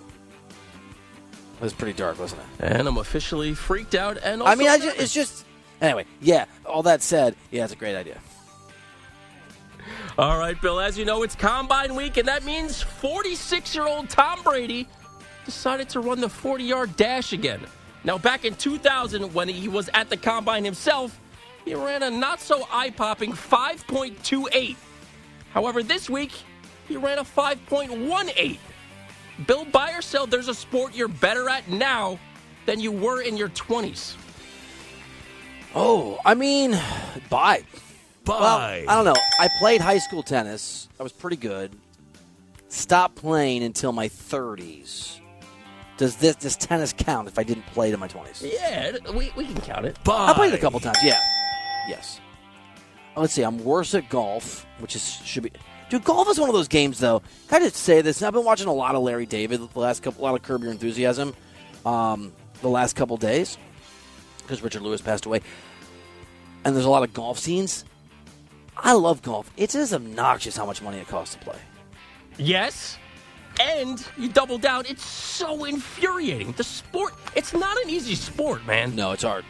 [1.56, 2.64] It was pretty dark, wasn't it?
[2.64, 4.18] And I'm officially freaked out.
[4.22, 5.44] And also I mean, I it's just.
[5.80, 8.18] Anyway, yeah, all that said, yeah, it's a great idea.
[10.16, 14.08] All right, Bill, as you know, it's Combine Week, and that means 46 year old
[14.08, 14.86] Tom Brady
[15.44, 17.60] decided to run the 40 yard dash again.
[18.04, 21.18] Now, back in 2000, when he was at the Combine himself,
[21.64, 24.76] he ran a not so eye popping 5.28.
[25.50, 26.32] However, this week,
[26.88, 28.58] he ran a 5.18.
[29.46, 32.18] Bill, buy or sell, there's a sport you're better at now
[32.66, 34.16] than you were in your 20s.
[35.74, 36.78] Oh, I mean,
[37.28, 37.64] buy.
[38.26, 39.20] Well, I don't know.
[39.38, 40.88] I played high school tennis.
[40.98, 41.76] I was pretty good.
[42.68, 45.20] Stopped playing until my 30s.
[45.96, 48.50] Does this does tennis count if I didn't play to my 20s?
[48.52, 49.96] Yeah, we, we can count it.
[50.02, 50.28] Buy.
[50.28, 50.98] I played it a couple times.
[51.04, 51.20] Yeah.
[51.88, 52.20] Yes.
[53.16, 53.42] Let's see.
[53.42, 55.52] I'm worse at golf, which is should be.
[55.90, 57.20] Dude, golf is one of those games, though.
[57.48, 58.22] Can I just say this?
[58.22, 60.62] I've been watching a lot of Larry David the last couple, a lot of Curb
[60.62, 61.34] Your Enthusiasm,
[61.84, 63.58] um, the last couple days,
[64.38, 65.42] because Richard Lewis passed away,
[66.64, 67.84] and there's a lot of golf scenes.
[68.76, 69.50] I love golf.
[69.56, 71.58] It's just obnoxious how much money it costs to play.
[72.38, 72.98] Yes.
[73.60, 76.52] And you double down, it's so infuriating.
[76.52, 78.96] The sport, it's not an easy sport, man.
[78.96, 79.44] No, it's hard.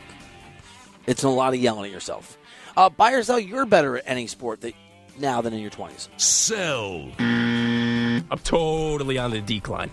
[1.06, 2.38] It's a lot of yelling at yourself.
[2.76, 4.74] Uh, buy or sell, you're better at any sport that
[5.18, 6.08] now than in your 20s.
[6.20, 7.10] Sell.
[7.18, 9.90] I'm totally on the decline.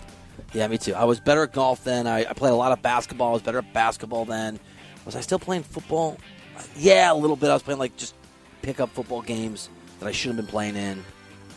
[0.52, 0.94] Yeah, me too.
[0.94, 2.06] I was better at golf then.
[2.06, 3.30] I, I played a lot of basketball.
[3.30, 4.58] I was better at basketball then.
[5.04, 6.18] Was I still playing football?
[6.76, 7.50] Yeah, a little bit.
[7.50, 8.14] I was playing like just
[8.62, 9.68] pick up football games
[10.00, 11.04] that I shouldn't have been playing in.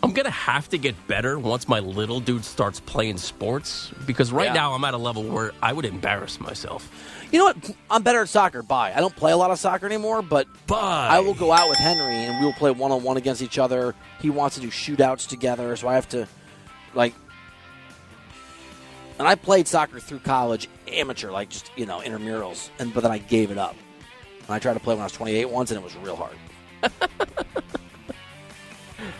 [0.03, 4.45] I'm gonna have to get better once my little dude starts playing sports because right
[4.47, 4.53] Yeah.
[4.53, 6.89] now I'm at a level where I would embarrass myself.
[7.35, 7.75] You know what?
[7.91, 8.63] I'm better at soccer.
[8.63, 8.93] Buy.
[8.93, 11.09] I don't play a lot of soccer anymore, but Buy.
[11.11, 13.93] I will go out with Henry and we'll play one on one against each other.
[14.21, 16.29] He wants to do shootouts together, so I have to
[16.93, 17.13] like.
[19.19, 23.11] And I played soccer through college, amateur, like just you know intramurals, and but then
[23.11, 23.75] I gave it up.
[24.45, 26.37] And I tried to play when I was 28 once, and it was real hard.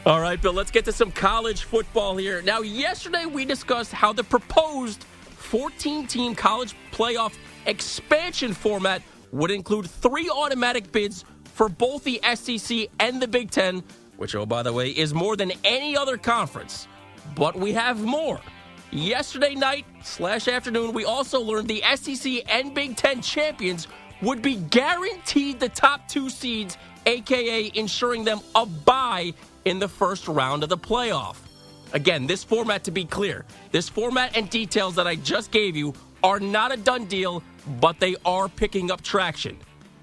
[0.05, 2.41] All right, Bill, let's get to some college football here.
[2.41, 5.03] Now, yesterday we discussed how the proposed
[5.45, 12.87] 14 team college playoff expansion format would include three automatic bids for both the SEC
[12.99, 13.83] and the Big Ten,
[14.17, 16.87] which, oh, by the way, is more than any other conference.
[17.35, 18.41] But we have more.
[18.91, 23.87] Yesterday night slash afternoon, we also learned the SEC and Big Ten champions
[24.21, 29.33] would be guaranteed the top two seeds, aka ensuring them a bye
[29.65, 31.37] in the first round of the playoff.
[31.95, 35.93] Again, this format, to be clear, this format and details that I just gave you
[36.23, 37.41] are not a done deal,
[37.79, 39.57] but they are picking up traction.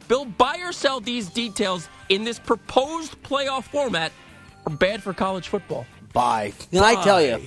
[0.09, 4.11] Bill, buy or sell these details in this proposed playoff format
[4.67, 5.85] are bad for college football.
[6.15, 6.55] Buy.
[6.73, 7.39] And I tell you,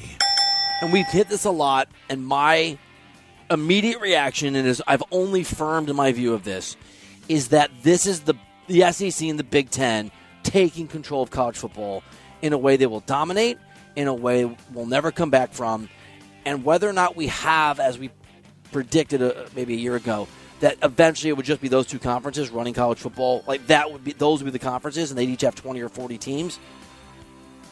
[0.81, 2.77] and we've hit this a lot, and my
[3.49, 6.77] immediate reaction, and is I've only firmed my view of this,
[7.27, 8.35] is that this is the
[8.67, 10.11] the SEC and the Big Ten
[10.43, 12.03] taking control of college football
[12.41, 13.57] in a way they will dominate,
[13.95, 15.89] in a way we'll never come back from,
[16.45, 18.09] and whether or not we have, as we
[18.71, 20.27] predicted uh maybe a year ago,
[20.59, 23.43] that eventually it would just be those two conferences running college football.
[23.47, 25.89] Like that would be those would be the conferences, and they'd each have twenty or
[25.89, 26.59] forty teams.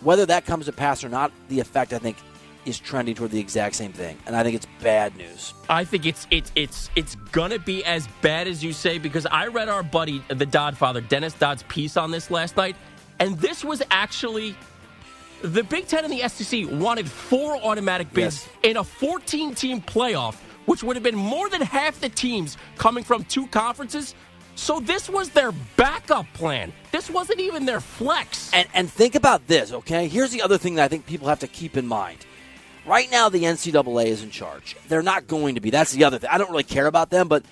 [0.02, 2.18] Whether that comes to pass or not, the effect I think
[2.66, 5.54] is trending toward the exact same thing, and I think it's bad news.
[5.70, 9.48] I think it's it's it's it's gonna be as bad as you say because I
[9.48, 12.76] read our buddy the Dodd father Dennis Dodd's piece on this last night,
[13.20, 14.56] and this was actually
[15.43, 20.36] the Big Ten and the SEC wanted four automatic bids in a 14 team playoff,
[20.65, 24.15] which would have been more than half the teams coming from two conferences.
[24.56, 26.71] So this was their backup plan.
[26.91, 28.53] This wasn't even their flex.
[28.53, 30.08] And and think about this, okay?
[30.08, 32.25] Here's the other thing that I think people have to keep in mind.
[32.86, 34.75] Right now, the NCAA is in charge.
[34.88, 35.69] They're not going to be.
[35.71, 36.29] That's the other thing.
[36.32, 37.43] I don't really care about them, but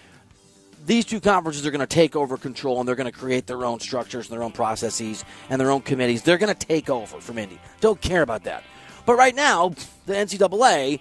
[0.86, 3.66] these two conferences are going to take over control and they're going to create their
[3.66, 6.24] own structures and their own processes and their own committees.
[6.24, 7.60] They're going to take over from Indy.
[7.80, 8.64] Don't care about that.
[9.06, 9.70] But right now,
[10.06, 11.00] the NCAA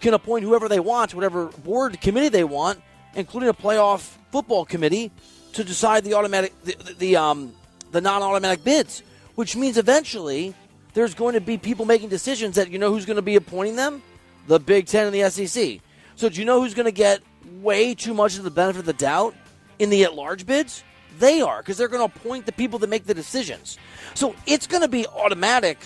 [0.00, 2.80] can appoint whoever they want whatever board committee they want,
[3.14, 5.12] including a playoff football committee,
[5.52, 7.52] to decide the automatic the, the, um
[7.92, 9.02] the non-automatic bids,
[9.34, 10.54] which means eventually
[10.94, 13.76] there's going to be people making decisions that you know who's going to be appointing
[13.76, 14.02] them?
[14.48, 15.80] The Big Ten and the SEC.
[16.16, 17.22] So do you know who's going to get
[17.60, 19.34] way too much of the benefit of the doubt
[19.78, 20.82] in the at-large bids?
[21.18, 23.78] They are because they're going to appoint the people that make the decisions.
[24.14, 25.78] So it's going to be automatic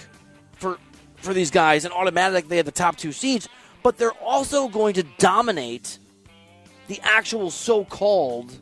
[0.53, 0.79] for
[1.17, 3.49] for these guys, and automatic they have the top two seats.
[3.83, 5.99] But they're also going to dominate
[6.89, 8.57] the actual so-called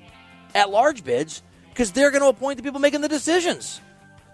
[0.54, 3.80] at-large bids because they're going to appoint the people making the decisions.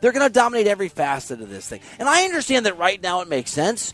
[0.00, 1.80] They're going to dominate every facet of this thing.
[1.98, 3.92] And I understand that right now it makes sense.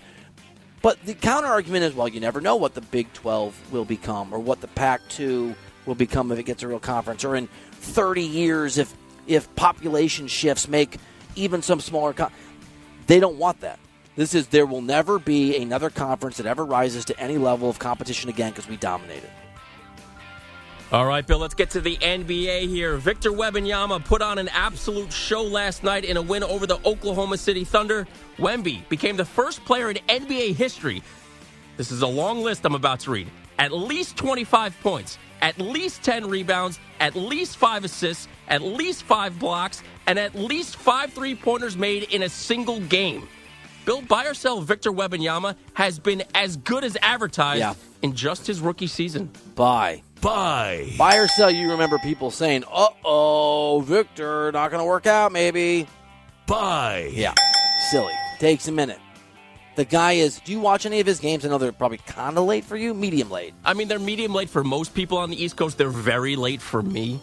[0.86, 4.32] But the counter argument is well, you never know what the Big 12 will become
[4.32, 5.52] or what the Pac 2
[5.84, 8.94] will become if it gets a real conference, or in 30 years if,
[9.26, 10.98] if population shifts make
[11.34, 12.12] even some smaller.
[12.12, 12.30] Co-
[13.08, 13.80] they don't want that.
[14.14, 17.80] This is there will never be another conference that ever rises to any level of
[17.80, 19.28] competition again because we dominated.
[20.92, 22.96] All right, Bill, let's get to the NBA here.
[22.96, 27.38] Victor Wembanyama put on an absolute show last night in a win over the Oklahoma
[27.38, 28.06] City Thunder.
[28.38, 31.02] Wemby became the first player in NBA history.
[31.76, 33.28] This is a long list I'm about to read.
[33.58, 39.40] At least 25 points, at least 10 rebounds, at least 5 assists, at least 5
[39.40, 43.26] blocks, and at least 5 three-pointers made in a single game.
[43.84, 47.74] Bill, buy or sell Victor Wembanyama has been as good as advertised Yeah.
[48.02, 49.30] in just his rookie season.
[49.56, 50.02] Buy.
[50.20, 50.92] Bye.
[50.98, 55.32] Buy or sell, you remember people saying, uh oh, Victor, not going to work out,
[55.32, 55.86] maybe.
[56.46, 57.10] Buy.
[57.12, 57.34] Yeah.
[57.90, 58.12] Silly.
[58.38, 58.98] Takes a minute.
[59.76, 60.40] The guy is.
[60.40, 61.44] Do you watch any of his games?
[61.44, 63.52] I know they're probably kind of late for you, medium late.
[63.64, 65.76] I mean, they're medium late for most people on the East Coast.
[65.76, 67.20] They're very late for me.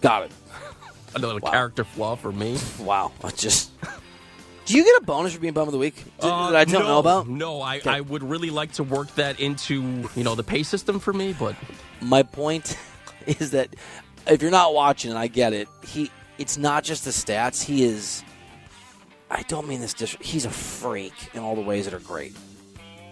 [0.00, 0.32] Got it.
[1.14, 2.58] Another character flaw for me.
[2.80, 3.12] Wow.
[3.22, 3.70] I just.
[4.64, 5.96] Do you get a bonus for being bum of the week?
[5.96, 7.28] Did, Uh, that I don't no, know about?
[7.28, 10.98] No, I, I would really like to work that into you know the pay system
[10.98, 11.54] for me, but
[12.00, 12.76] My point
[13.26, 13.74] is that
[14.26, 17.62] if you're not watching, and I get it, he it's not just the stats.
[17.62, 18.22] He is.
[19.30, 19.94] I don't mean this.
[19.94, 22.34] Dis- he's a freak in all the ways that are great.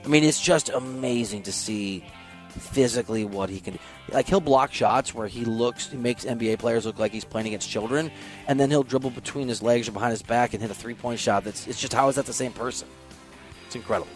[0.04, 2.04] I mean, it's just amazing to see
[2.52, 3.78] physically what he can.
[4.10, 7.48] Like he'll block shots where he looks, he makes NBA players look like he's playing
[7.48, 8.10] against children,
[8.46, 10.94] and then he'll dribble between his legs or behind his back and hit a three
[10.94, 11.44] point shot.
[11.44, 12.88] That's it's just how is that the same person?
[13.66, 14.12] It's incredible.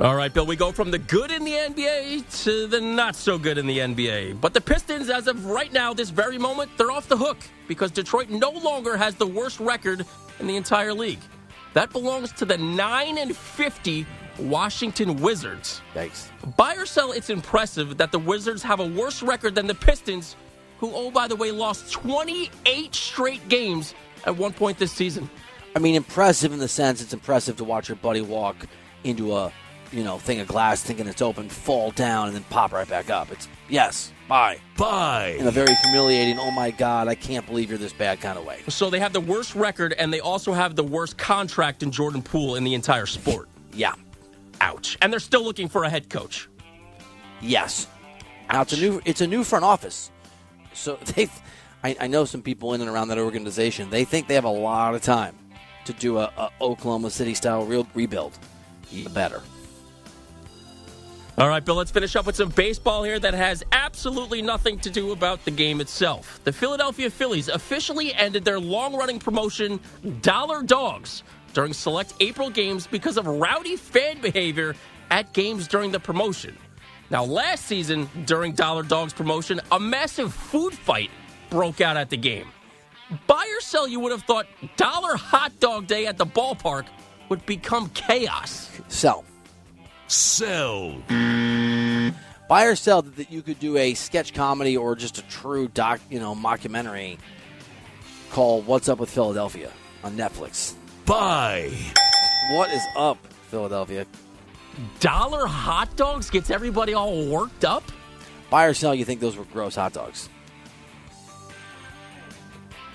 [0.00, 3.38] All right, Bill, we go from the good in the NBA to the not so
[3.38, 4.40] good in the NBA.
[4.40, 7.92] But the Pistons, as of right now, this very moment, they're off the hook because
[7.92, 10.04] Detroit no longer has the worst record
[10.40, 11.20] in the entire league.
[11.74, 14.04] That belongs to the 9 and 50
[14.38, 15.80] Washington Wizards.
[15.92, 16.30] Thanks.
[16.56, 20.36] Buy or sell, it's impressive that the Wizards have a worse record than the Pistons,
[20.78, 23.94] who, oh, by the way, lost 28 straight games
[24.24, 25.28] at one point this season.
[25.76, 28.66] I mean, impressive in the sense it's impressive to watch your buddy walk
[29.02, 29.52] into a
[29.94, 33.10] you know thing of glass, thinking it's open, fall down, and then pop right back
[33.10, 33.30] up.
[33.30, 36.38] It's yes, bye, bye, in a very humiliating.
[36.38, 38.62] Oh my god, I can't believe you're this bad kind of way.
[38.68, 42.22] So they have the worst record, and they also have the worst contract in Jordan
[42.22, 43.48] Poole in the entire sport.
[43.72, 43.94] Yeah,
[44.60, 44.96] ouch.
[45.00, 46.48] And they're still looking for a head coach.
[47.40, 47.86] Yes.
[48.50, 50.10] Now it's a new it's a new front office,
[50.72, 51.28] so they.
[51.82, 53.90] I, I know some people in and around that organization.
[53.90, 55.36] They think they have a lot of time
[55.84, 58.38] to do a, a Oklahoma City style real rebuild.
[58.90, 59.42] The better.
[61.36, 64.88] All right, Bill, let's finish up with some baseball here that has absolutely nothing to
[64.88, 66.40] do about the game itself.
[66.44, 69.80] The Philadelphia Phillies officially ended their long running promotion,
[70.22, 74.74] Dollar Dogs, during select April games because of rowdy fan behavior
[75.10, 76.56] at games during the promotion.
[77.10, 81.10] Now, last season, during Dollar Dogs promotion, a massive food fight
[81.50, 82.48] broke out at the game.
[83.26, 86.86] Buy or sell, you would have thought Dollar Hot Dog Day at the ballpark
[87.28, 88.70] would become chaos.
[88.88, 89.24] Sell.
[90.08, 90.96] Sell.
[92.48, 96.00] Buy or sell that you could do a sketch comedy or just a true doc,
[96.10, 97.18] you know, mockumentary
[98.30, 99.70] called "What's Up with Philadelphia"
[100.02, 100.74] on Netflix.
[101.06, 101.70] Buy.
[102.52, 104.06] What is up, Philadelphia?
[105.00, 107.84] Dollar hot dogs gets everybody all worked up.
[108.48, 108.94] Buy or sell?
[108.94, 110.30] You think those were gross hot dogs?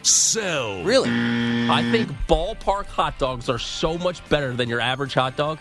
[0.01, 0.83] Sell.
[0.83, 1.09] Really?
[1.09, 5.59] I think ballpark hot dogs are so much better than your average hot dog.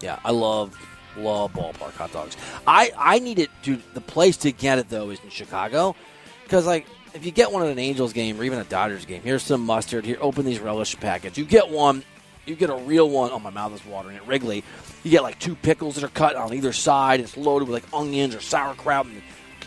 [0.00, 0.74] Yeah, I love
[1.16, 2.38] love ballpark hot dogs.
[2.66, 3.82] I I need it, dude.
[3.92, 5.94] The place to get it though is in Chicago,
[6.44, 9.22] because like if you get one at an Angels game or even a Dodgers game,
[9.22, 10.04] here's some mustard.
[10.04, 11.38] Here, open these relish packets.
[11.38, 12.04] You get one,
[12.46, 13.30] you get a real one.
[13.32, 14.16] Oh, my mouth is watering.
[14.16, 14.64] At Wrigley,
[15.02, 17.20] you get like two pickles that are cut on either side.
[17.20, 19.06] It's loaded with like onions or sauerkraut.
[19.06, 19.22] And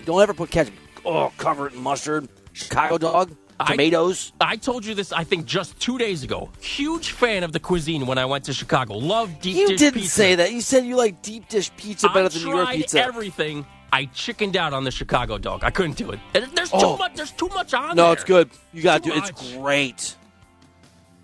[0.05, 0.73] don't ever put ketchup.
[1.05, 2.27] Oh, cover it in mustard.
[2.53, 3.35] Chicago dog.
[3.65, 4.33] Tomatoes.
[4.41, 6.49] I, I, told you this, I think, just two days ago.
[6.59, 8.95] Huge fan of the cuisine when I went to Chicago.
[8.95, 9.85] Love deep you dish pizza.
[9.85, 10.51] You didn't say that.
[10.51, 13.01] You said you like deep dish pizza better I than New York pizza.
[13.01, 13.65] everything.
[13.91, 15.63] I chickened out on the Chicago dog.
[15.63, 16.19] I couldn't do it.
[16.33, 16.93] There's Oh.
[16.93, 17.15] too much.
[17.15, 17.95] There's too much on there.
[17.95, 18.13] No, there.
[18.13, 18.49] it's good.
[18.73, 20.15] You got to do do It's great.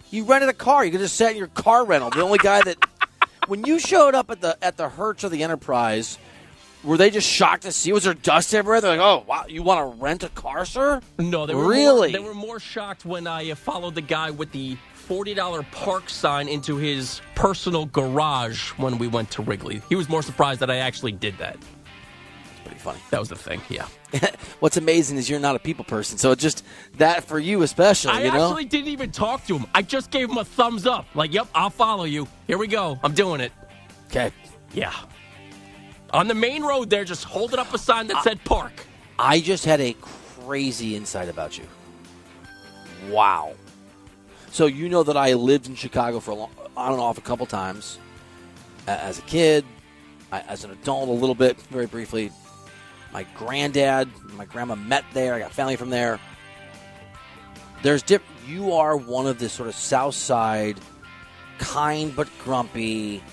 [0.10, 0.86] You rented a car.
[0.86, 2.10] You could just in your car rental.
[2.10, 2.78] The only guy that
[3.47, 6.17] when you showed up at the at the Hertz or the Enterprise,
[6.84, 7.91] were they just shocked to see?
[7.93, 8.82] Was there dust everywhere?
[8.82, 12.12] They're like, "Oh, wow, you want to rent a car, sir?" No, they were really.
[12.12, 15.63] More, they were more shocked when I uh, followed the guy with the forty dollar
[15.71, 19.82] park sign into his personal garage when we went to Wrigley.
[19.89, 21.58] He was more surprised that I actually did that.
[22.72, 23.00] Pretty funny.
[23.10, 23.60] That was the thing.
[23.68, 23.86] Yeah.
[24.62, 26.64] What's amazing is you're not a people person, so just
[27.00, 28.14] that for you especially.
[28.14, 29.68] I you know, actually didn't even talk to him.
[29.76, 31.06] I just gave him a thumbs up.
[31.14, 32.30] Like, yep, I'll follow you.
[32.48, 32.98] Here we go.
[33.04, 33.52] I'm doing it.
[34.06, 34.32] okay.
[34.74, 34.94] Yeah.
[36.14, 38.72] On the main road there, just holding up a sign that said park.
[39.20, 39.94] I just had a
[40.46, 41.66] crazy insight about you.
[43.10, 43.56] Wow.
[44.52, 47.22] So you know that I lived in Chicago for a long, on and off a
[47.22, 48.00] couple times
[48.88, 49.66] as a kid,
[50.32, 52.32] as an adult a little bit, very briefly.
[53.13, 55.34] My granddad, my grandma met there.
[55.34, 56.19] I got family from there.
[57.84, 58.21] There's dip.
[58.47, 60.80] You are one of the sort of South Side,
[61.58, 63.24] kind but grumpy,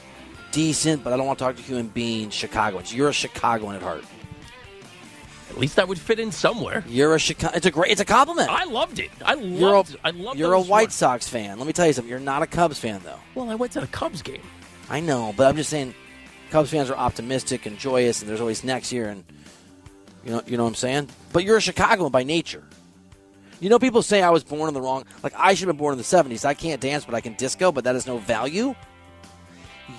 [0.53, 2.35] decent, but I don't want to talk to human beings.
[2.35, 2.93] Chicagoans.
[2.95, 4.05] You're a Chicagoan at heart.
[5.51, 6.85] At least that would fit in somewhere.
[6.87, 7.57] You're a Chicago.
[7.57, 7.91] It's a great.
[7.91, 8.51] It's a compliment.
[8.51, 9.11] I loved it.
[9.25, 9.97] I You're a, loved.
[10.05, 10.39] I loved.
[10.39, 10.95] you're a White words.
[10.95, 11.59] Sox fan.
[11.59, 12.11] Let me tell you something.
[12.11, 13.19] You're not a Cubs fan, though.
[13.35, 14.43] Well, I went to the Cubs game.
[14.91, 15.95] I know, but I'm just saying,
[16.51, 19.25] Cubs fans are optimistic and joyous, and there's always next year, and
[20.29, 21.09] you know, you know what I'm saying.
[21.33, 22.63] But you're a Chicagoan by nature.
[23.61, 25.05] You know, people say I was born in the wrong.
[25.23, 26.45] Like I should have been born in the '70s.
[26.45, 27.73] I can't dance, but I can disco.
[27.73, 28.75] But that has no value.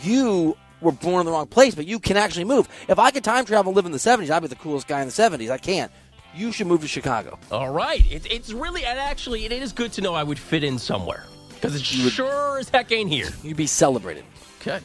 [0.03, 2.69] You were born in the wrong place, but you can actually move.
[2.87, 5.01] If I could time travel and live in the '70s, I'd be the coolest guy
[5.01, 5.49] in the '70s.
[5.49, 5.91] I can't.
[6.35, 7.39] You should move to Chicago.
[7.51, 8.05] All right.
[8.11, 11.25] It, it's really, and actually, it is good to know I would fit in somewhere
[11.55, 13.29] because it sure as heck ain't here.
[13.43, 14.25] You'd be celebrated.
[14.61, 14.79] Okay.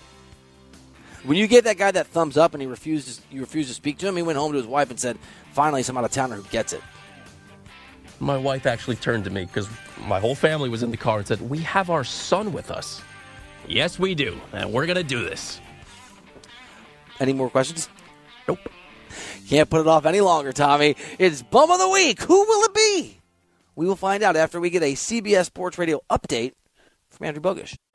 [1.25, 3.99] When you gave that guy that thumbs up and he refused, you refused to speak
[3.99, 5.19] to him, he went home to his wife and said,
[5.53, 6.83] "Finally, some out of towner who gets it."
[8.21, 9.69] My wife actually turned to me because
[10.07, 13.01] my whole family was in the car and said, "We have our son with us."
[13.67, 15.61] Yes, we do, and we're gonna do this.
[17.19, 17.89] Any more questions?
[18.47, 18.59] Nope.
[19.49, 20.97] Can't put it off any longer, Tommy.
[21.19, 22.21] It's Bum of the Week.
[22.23, 23.21] Who will it be?
[23.77, 26.53] We will find out after we get a CBS Sports Radio update
[27.11, 27.77] from Andrew Bogish.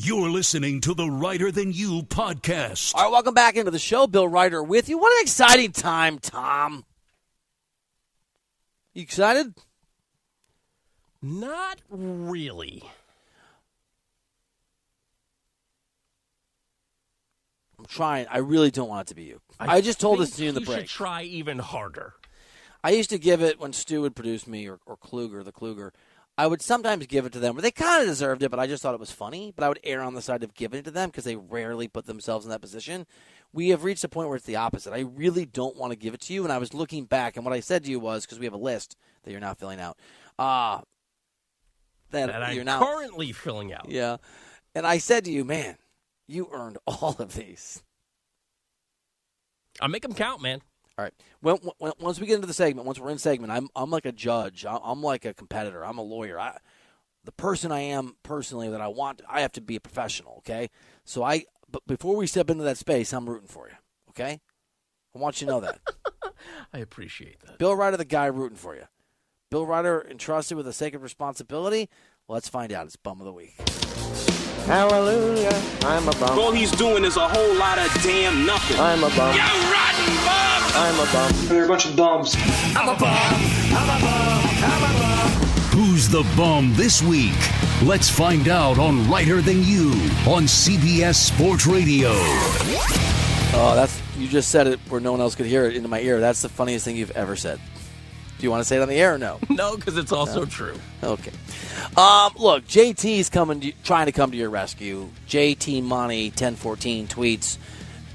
[0.00, 2.94] You're listening to the Reiter Than You podcast.
[2.94, 4.06] All right, welcome back into the show.
[4.06, 4.96] Bill Reiter with you.
[4.96, 6.84] What an exciting time, Tom.
[8.94, 9.54] You excited?
[11.20, 12.84] Not really.
[17.76, 18.28] I'm trying.
[18.30, 19.40] I really don't want it to be you.
[19.58, 20.78] I, I just told this to you in the you break.
[20.82, 22.14] Should try even harder.
[22.84, 25.90] I used to give it when Stu would produce me or, or Kluger, the Kluger.
[26.38, 28.68] I would sometimes give it to them where they kind of deserved it, but I
[28.68, 29.52] just thought it was funny.
[29.54, 31.88] But I would err on the side of giving it to them because they rarely
[31.88, 33.06] put themselves in that position.
[33.52, 34.92] We have reached a point where it's the opposite.
[34.92, 36.44] I really don't want to give it to you.
[36.44, 38.54] And I was looking back, and what I said to you was because we have
[38.54, 39.98] a list that you're not filling out.
[40.38, 40.82] Uh,
[42.12, 43.88] that, that you're I'm now currently filling out.
[43.88, 44.18] Yeah.
[44.76, 45.76] And I said to you, man,
[46.28, 47.82] you earned all of these.
[49.80, 50.60] I'll make them count, man.
[50.98, 51.14] All right.
[51.40, 54.04] When, when, once we get into the segment, once we're in segment, I'm I'm like
[54.04, 54.66] a judge.
[54.68, 55.84] I'm like a competitor.
[55.84, 56.40] I'm a lawyer.
[56.40, 56.58] I,
[57.24, 60.36] the person I am personally that I want, I have to be a professional.
[60.38, 60.70] Okay.
[61.04, 63.76] So I, but before we step into that space, I'm rooting for you.
[64.10, 64.40] Okay.
[65.14, 65.78] I want you to know that.
[66.72, 67.58] I appreciate that.
[67.58, 68.84] Bill Reiter, the guy rooting for you.
[69.50, 71.88] Bill Reiter entrusted with a sacred responsibility.
[72.28, 72.86] Let's find out.
[72.86, 73.54] It's bum of the week.
[74.66, 75.62] Hallelujah.
[75.82, 76.38] I'm a bum.
[76.38, 78.78] All he's doing is a whole lot of damn nothing.
[78.78, 79.34] I'm a bum.
[79.34, 80.57] You rotten bum!
[80.74, 81.32] I'm a bum.
[81.48, 82.36] They're a bunch of bums.
[82.76, 83.08] I'm a bum.
[83.10, 84.42] I'm a bum.
[84.62, 85.48] I'm a bum.
[85.70, 87.34] Who's the bum this week?
[87.82, 89.90] Let's find out on Reiter Than You
[90.26, 92.10] on CBS Sports Radio.
[92.10, 96.00] Oh, that's you just said it where no one else could hear it into my
[96.00, 96.20] ear.
[96.20, 97.60] That's the funniest thing you've ever said.
[98.38, 99.38] Do you want to say it on the air or no?
[99.50, 100.46] No, because it's also no.
[100.46, 100.78] true.
[101.02, 101.32] Okay.
[101.96, 105.08] Um, look, JT's coming, to, trying to come to your rescue.
[105.28, 107.58] JT Money ten fourteen tweets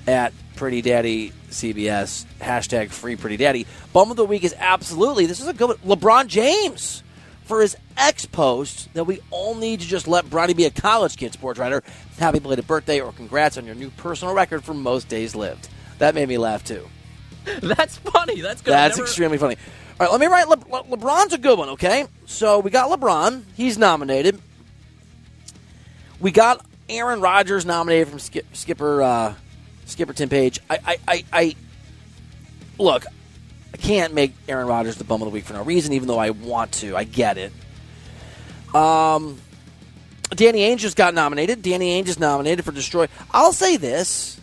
[0.08, 3.66] at Pretty Daddy CBS hashtag Free Pretty Daddy.
[3.92, 5.98] Bum of the week is absolutely this is a good one.
[5.98, 7.04] LeBron James
[7.44, 11.18] for his ex post that we all need to just let Bronny be a college
[11.18, 11.34] kid.
[11.34, 11.84] Sports writer,
[12.18, 15.68] happy belated birthday or congrats on your new personal record for most days lived.
[16.00, 16.88] That made me laugh too.
[17.62, 18.42] That's funny.
[18.42, 18.72] That's good.
[18.72, 19.06] That's never...
[19.06, 19.58] extremely funny.
[20.00, 20.48] All right, let me write.
[20.48, 22.08] Le- Le- LeBron's a good one, okay?
[22.26, 23.44] So we got LeBron.
[23.56, 24.42] He's nominated.
[26.20, 29.34] We got Aaron Rodgers nominated from Skip, Skipper uh,
[29.86, 30.60] Skipper Tim Page.
[30.70, 31.56] I, I, I, I,
[32.78, 33.06] look.
[33.74, 36.20] I can't make Aaron Rodgers the bum of the week for no reason, even though
[36.20, 36.96] I want to.
[36.96, 37.52] I get it.
[38.76, 39.40] Um,
[40.30, 41.62] Danny Ainge just got nominated.
[41.62, 43.08] Danny Ainge is nominated for Destroy.
[43.32, 44.40] I'll say this.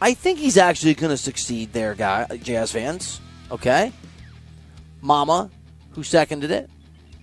[0.00, 3.20] I think he's actually going to succeed there, guy, Jazz fans.
[3.50, 3.92] Okay?
[5.00, 5.50] Mama,
[5.90, 6.70] who seconded it,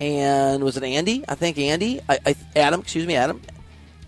[0.00, 1.24] and was it Andy?
[1.28, 3.40] I think Andy, I, I, Adam, excuse me, Adam,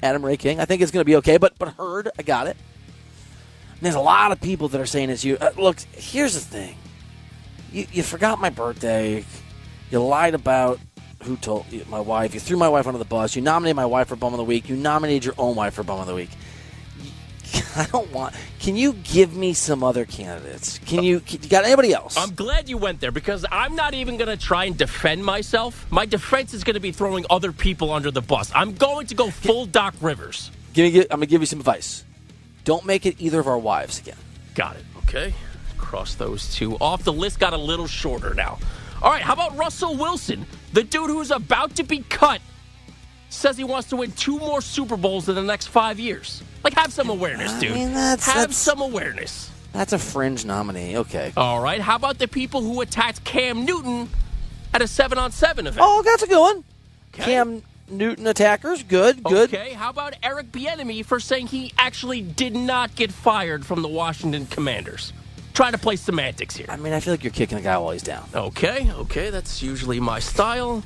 [0.03, 0.61] Adam Ray King.
[0.61, 1.37] I think it's going to be okay.
[1.39, 2.57] But but heard, I got it.
[3.85, 5.37] And there's a lot of people that are saying it's you.
[5.39, 6.75] Uh, look, here's the thing.
[7.71, 9.27] You, you forgot my birthday.
[9.91, 10.81] You lied about
[11.23, 12.33] who told you, my wife.
[12.33, 13.37] You threw my wife under the bus.
[13.37, 14.71] You nominated my wife for bum of the week.
[14.71, 16.31] You nominated your own wife for bum of the week.
[17.77, 18.35] I don't want.
[18.59, 20.79] Can you give me some other candidates?
[20.79, 21.21] Can you?
[21.21, 22.17] Can, you got anybody else?
[22.17, 25.85] I'm glad you went there because I'm not even going to try and defend myself.
[25.93, 28.51] My defense is going to be throwing other people under the bus.
[28.55, 30.51] I'm going to go full Doc Rivers.
[30.73, 31.01] Give me.
[31.03, 32.03] I'm going to give you some advice.
[32.65, 34.17] Don't make it either of our wives again.
[34.55, 34.85] Got it.
[35.05, 35.35] Okay.
[35.77, 37.05] cross those two off.
[37.05, 38.59] The list got a little shorter now.
[39.03, 42.41] All right, how about Russell Wilson, the dude who's about to be cut?
[43.29, 46.43] Says he wants to win two more Super Bowls in the next five years.
[46.63, 47.73] Like, have some awareness, I dude.
[47.75, 49.51] mean, that's- have that's- some awareness.
[49.73, 50.97] That's a fringe nominee.
[50.99, 51.33] Okay.
[51.37, 54.09] All right, how about the people who attacked Cam Newton
[54.73, 55.85] at a seven on seven event?
[55.85, 56.65] Oh, that's a good one.
[57.13, 58.83] Cam Newton attackers.
[58.83, 59.53] Good, good.
[59.53, 63.89] Okay, how about Eric Bieniemy for saying he actually did not get fired from the
[63.89, 65.13] Washington Commanders?
[65.53, 66.67] Trying to play semantics here.
[66.69, 68.29] I mean, I feel like you're kicking the guy while he's down.
[68.35, 70.83] Okay, okay, that's usually my style.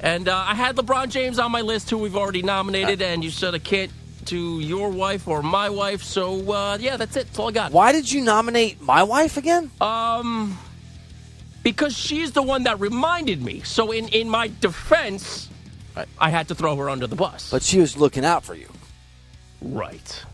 [0.00, 3.30] And uh, I had LeBron James on my list, who we've already nominated, and you
[3.30, 3.92] said I can't
[4.24, 7.26] do your wife or my wife, so uh, yeah, that's it.
[7.26, 7.72] That's all I got.
[7.72, 9.70] Why did you nominate my wife again?
[9.80, 10.58] Um,
[11.62, 13.60] because she's the one that reminded me.
[13.60, 15.48] So in in my defense,
[16.18, 17.50] I, I had to throw her under the bus.
[17.50, 18.68] But she was looking out for you.
[19.60, 20.24] Right.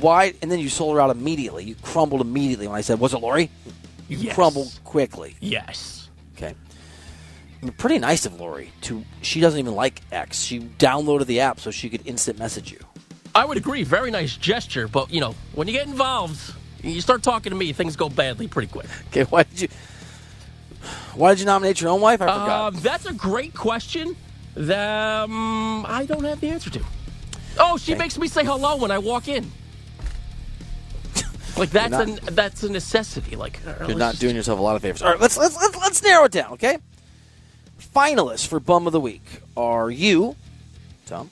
[0.00, 0.34] Why?
[0.42, 1.64] And then you sold her out immediately.
[1.64, 3.50] You crumbled immediately when I said, "Was it Lori?"
[4.08, 4.34] You Yes.
[4.34, 5.36] crumbled quickly.
[5.40, 6.08] Yes.
[6.36, 6.54] Okay.
[6.54, 9.04] I mean, pretty nice of Lori to.
[9.22, 10.40] She doesn't even like X.
[10.42, 12.78] She downloaded the app so she could instant message you.
[13.34, 13.82] I would agree.
[13.84, 17.72] Very nice gesture, but you know, when you get involved, you start talking to me,
[17.72, 18.86] things go badly pretty quick.
[19.08, 19.22] Okay.
[19.24, 19.68] Why did you?
[21.14, 22.20] Why did you nominate your own wife?
[22.20, 22.74] I forgot.
[22.74, 24.16] Um, that's a great question
[24.54, 26.80] that um, I don't have the answer to.
[27.58, 29.50] Oh, she makes me say hello when I walk in.
[31.54, 33.36] Like that's not- a that's a necessity.
[33.36, 35.02] Like You're not doing yourself a lot of favors.
[35.02, 36.78] All right, let's let's let's, let's narrow it down, okay?
[37.94, 39.20] Finalists for Bum of the Week
[39.54, 40.34] are you,
[41.04, 41.30] Tom.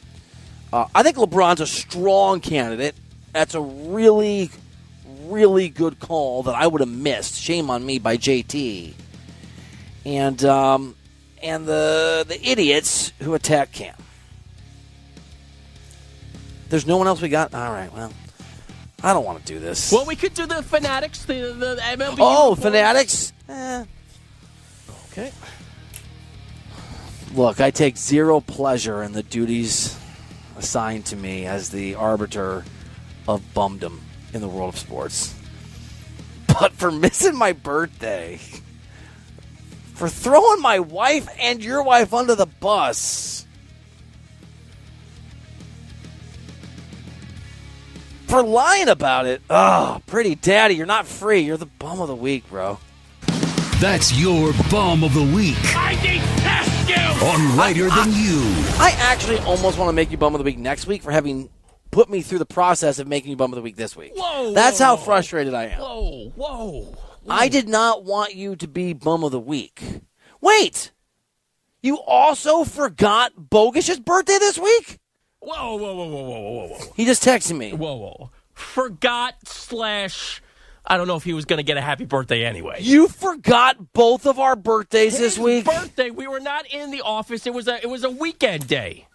[0.72, 2.94] Uh, I think LeBron's a strong candidate.
[3.32, 4.50] That's a really,
[5.24, 7.40] really good call that I would have missed.
[7.40, 8.92] Shame on me by JT.
[10.04, 10.94] And um,
[11.42, 13.94] and the the idiots who attack Cam.
[16.68, 17.52] There's no one else we got.
[17.54, 18.12] All right, well,
[19.02, 19.90] I don't want to do this.
[19.90, 22.16] Well, we could do the fanatics, the the MLB.
[22.18, 23.32] Oh, fanatics.
[23.48, 23.84] Eh.
[25.10, 25.32] Okay.
[27.34, 29.96] Look, I take zero pleasure in the duties
[30.56, 32.64] assigned to me as the arbiter
[33.26, 34.00] of bumdom
[34.32, 35.34] in the world of sports.
[36.46, 38.38] But for missing my birthday,
[40.00, 43.44] for throwing my wife and your wife under the bus,
[48.26, 51.40] for lying about it, oh, pretty daddy, you're not free.
[51.40, 52.78] You're the bum of the week, bro.
[53.78, 57.26] That's your bum of the week I detest you!
[57.26, 58.40] on Reiter Than You.
[58.78, 61.50] I actually almost want to make you bum of the week next week for having
[61.90, 64.12] put me through the process of making you bum of the week this week.
[64.16, 65.78] Whoa, That's whoa, how frustrated I am.
[65.78, 66.96] Whoa, whoa.
[67.30, 69.82] I did not want you to be bum of the week.
[70.40, 70.90] Wait,
[71.82, 74.98] you also forgot Bogish's birthday this week?
[75.40, 76.92] Whoa, whoa, whoa, whoa, whoa, whoa, whoa.
[76.96, 77.72] He just texted me.
[77.72, 78.30] Whoa, whoa.
[78.52, 80.42] Forgot slash.
[80.84, 82.78] I don't know if he was going to get a happy birthday anyway.
[82.80, 85.64] You forgot both of our birthdays this His week.
[85.66, 86.10] birthday.
[86.10, 87.46] We were not in the office.
[87.46, 89.06] It was a it was a weekend day.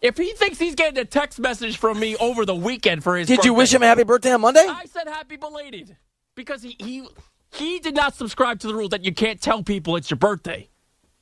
[0.00, 3.26] If he thinks he's getting a text message from me over the weekend for his
[3.28, 4.64] Did you birthday- wish him a happy birthday on Monday?
[4.66, 5.96] I said happy belated
[6.36, 7.08] because he he
[7.52, 10.68] he did not subscribe to the rule that you can't tell people it's your birthday.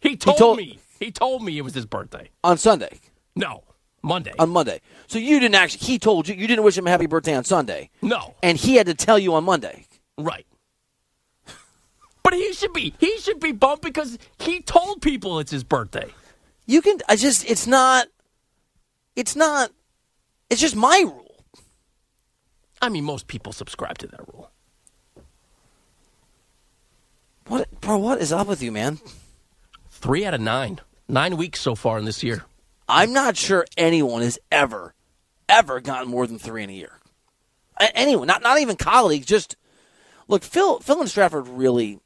[0.01, 0.79] He told, told- me.
[1.01, 2.31] He told me it was his birthday.
[2.45, 3.01] On Sunday.
[3.35, 3.65] No,
[4.03, 4.33] Monday.
[4.39, 4.81] On Monday.
[5.07, 7.45] So you didn't actually, he told you, you didn't wish him a happy birthday on
[7.45, 7.91] Sunday.
[8.01, 9.87] no, And he had to tell you on Monday.
[10.19, 10.47] right.
[12.23, 16.09] But he should be he should be bummed because he told people it's his birthday.
[16.65, 18.07] You can, I just, it's not,
[19.15, 19.71] it's not,
[20.49, 21.45] it's just my rule.
[22.81, 24.51] I mean, most people subscribe to that rule.
[27.49, 28.99] What, bro, what is up with you, man?
[29.91, 30.81] Three out of nine.
[31.07, 32.45] Nine weeks so far in this year.
[32.89, 34.95] I'm not sure anyone has ever,
[35.49, 36.99] ever gotten more than three in a year.
[37.95, 39.27] Anyone, not not even colleagues.
[39.27, 39.57] Just
[40.29, 40.81] look, Phil.
[40.81, 41.99] Phil and Stratford really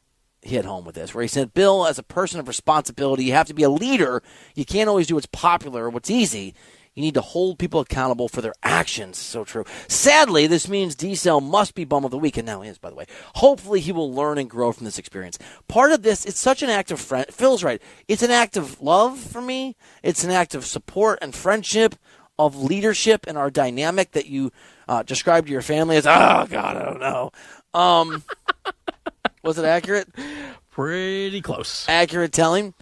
[0.42, 3.48] hit home with this, where he said, "Bill, as a person of responsibility, you have
[3.48, 4.22] to be a leader.
[4.54, 6.54] You can't always do what's popular or what's easy.
[6.98, 9.64] You need to hold people accountable for their actions." So true.
[9.86, 12.96] Sadly, this means D-Cell must be bum of the week, and now is, by the
[12.96, 13.06] way.
[13.36, 15.38] Hopefully, he will learn and grow from this experience.
[15.68, 17.26] Part of this, it's such an act of friend.
[17.30, 17.80] Phil's right.
[18.08, 19.76] It's an act of love for me.
[20.02, 21.94] It's an act of support and friendship,
[22.38, 24.52] of leadership and our dynamic that you
[24.88, 26.06] uh, described to your family as.
[26.06, 27.30] Oh God, I don't know.
[27.74, 28.24] Um,
[29.42, 30.08] was it accurate?
[30.70, 31.84] Pretty close.
[31.88, 32.74] Accurate telling.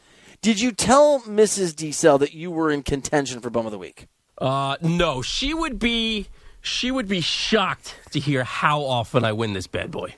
[0.46, 1.74] Did you tell Mrs.
[1.74, 4.06] D-Cell that you were in contention for Bum of the Week?
[4.38, 6.28] Uh, no, she would be
[6.60, 10.14] she would be shocked to hear how often I win this bad boy.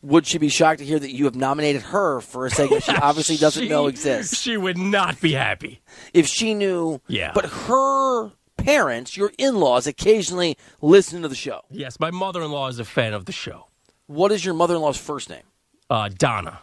[0.00, 2.92] Would she be shocked to hear that you have nominated her for a segment she
[3.02, 4.40] obviously doesn't She- know exists?
[4.40, 5.82] She would not be happy.
[6.14, 7.32] If she knew, Yeah.
[7.34, 11.60] But her parents, your in-laws, occasionally listen to the show.
[11.70, 13.66] Yes, my mother-in-law is a fan of the show.
[14.06, 15.42] What is your mother-in-law's first name?
[15.90, 16.60] Uh, Donna.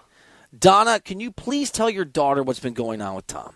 [0.57, 3.55] Donna, can you please tell your daughter what's been going on with Tom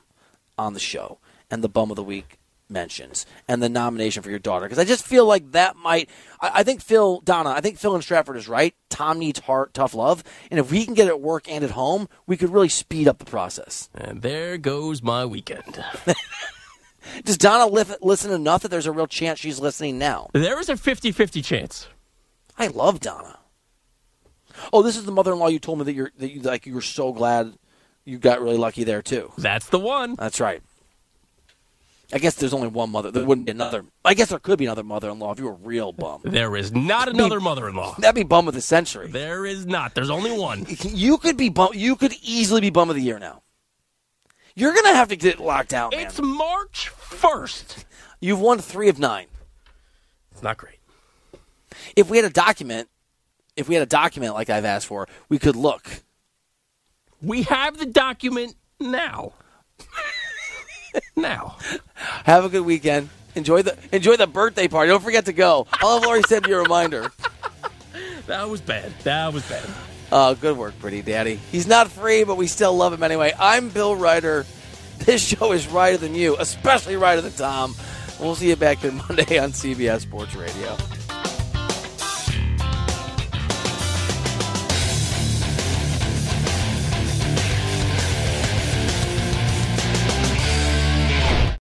[0.58, 1.20] on the show
[1.50, 2.38] and the bum of the week
[2.72, 4.66] mentions and the nomination for your daughter?
[4.66, 6.10] Because I just feel like that might.
[6.42, 8.76] I, I think Phil, Donna, I think Phil and Stratford is right.
[8.90, 11.72] Tom needs heart, tough love, and if we can get it at work and at
[11.72, 13.90] home, we could really speed up the process.
[13.94, 15.84] And there goes my weekend.
[17.24, 20.30] Does Donna li- listen enough that there's a real chance she's listening now?
[20.34, 21.88] There is a 50 50 chance.
[22.58, 23.39] I love Donna.
[24.74, 26.66] Oh, this is the mother-in-law you told me that you're that you like.
[26.66, 27.54] You were so glad
[28.06, 29.32] you got really lucky there too.
[29.38, 30.16] That's the one.
[30.16, 30.62] That's right.
[32.12, 33.12] I guess there's only one mother.
[33.12, 33.86] There wouldn't be another.
[34.04, 36.22] I guess there could be another mother-in-law if you were a real bum.
[36.24, 37.98] There is not another mother-in-law.
[38.00, 39.10] That'd be bum of the century.
[39.10, 39.94] There is not.
[39.94, 40.66] There's only one.
[40.84, 41.70] You could be bum.
[41.74, 43.44] You could easily be bum of the year now.
[44.56, 46.08] You're gonna have to get locked out, man.
[46.08, 47.86] It's March 1st.
[48.20, 49.28] You've won three of nine.
[50.32, 50.80] It's not great.
[51.96, 52.90] If we had a document,
[53.60, 55.88] if we had a document like I've asked for, we could look.
[57.22, 59.34] We have the document now.
[61.16, 61.58] now.
[62.24, 63.10] Have a good weekend.
[63.36, 64.90] Enjoy the enjoy the birthday party.
[64.90, 65.68] Don't forget to go.
[65.74, 67.12] I'll have Lori send you a reminder.
[68.26, 68.92] That was bad.
[69.04, 69.68] That was bad.
[70.12, 71.36] Uh, good work, pretty daddy.
[71.52, 73.34] He's not free, but we still love him anyway.
[73.40, 74.46] I'm Bill Reiter.
[75.00, 77.74] This show is Reiter than you, especially Reiter than Tom.
[78.20, 80.78] We'll see you back here Monday on CBS Sports Radio.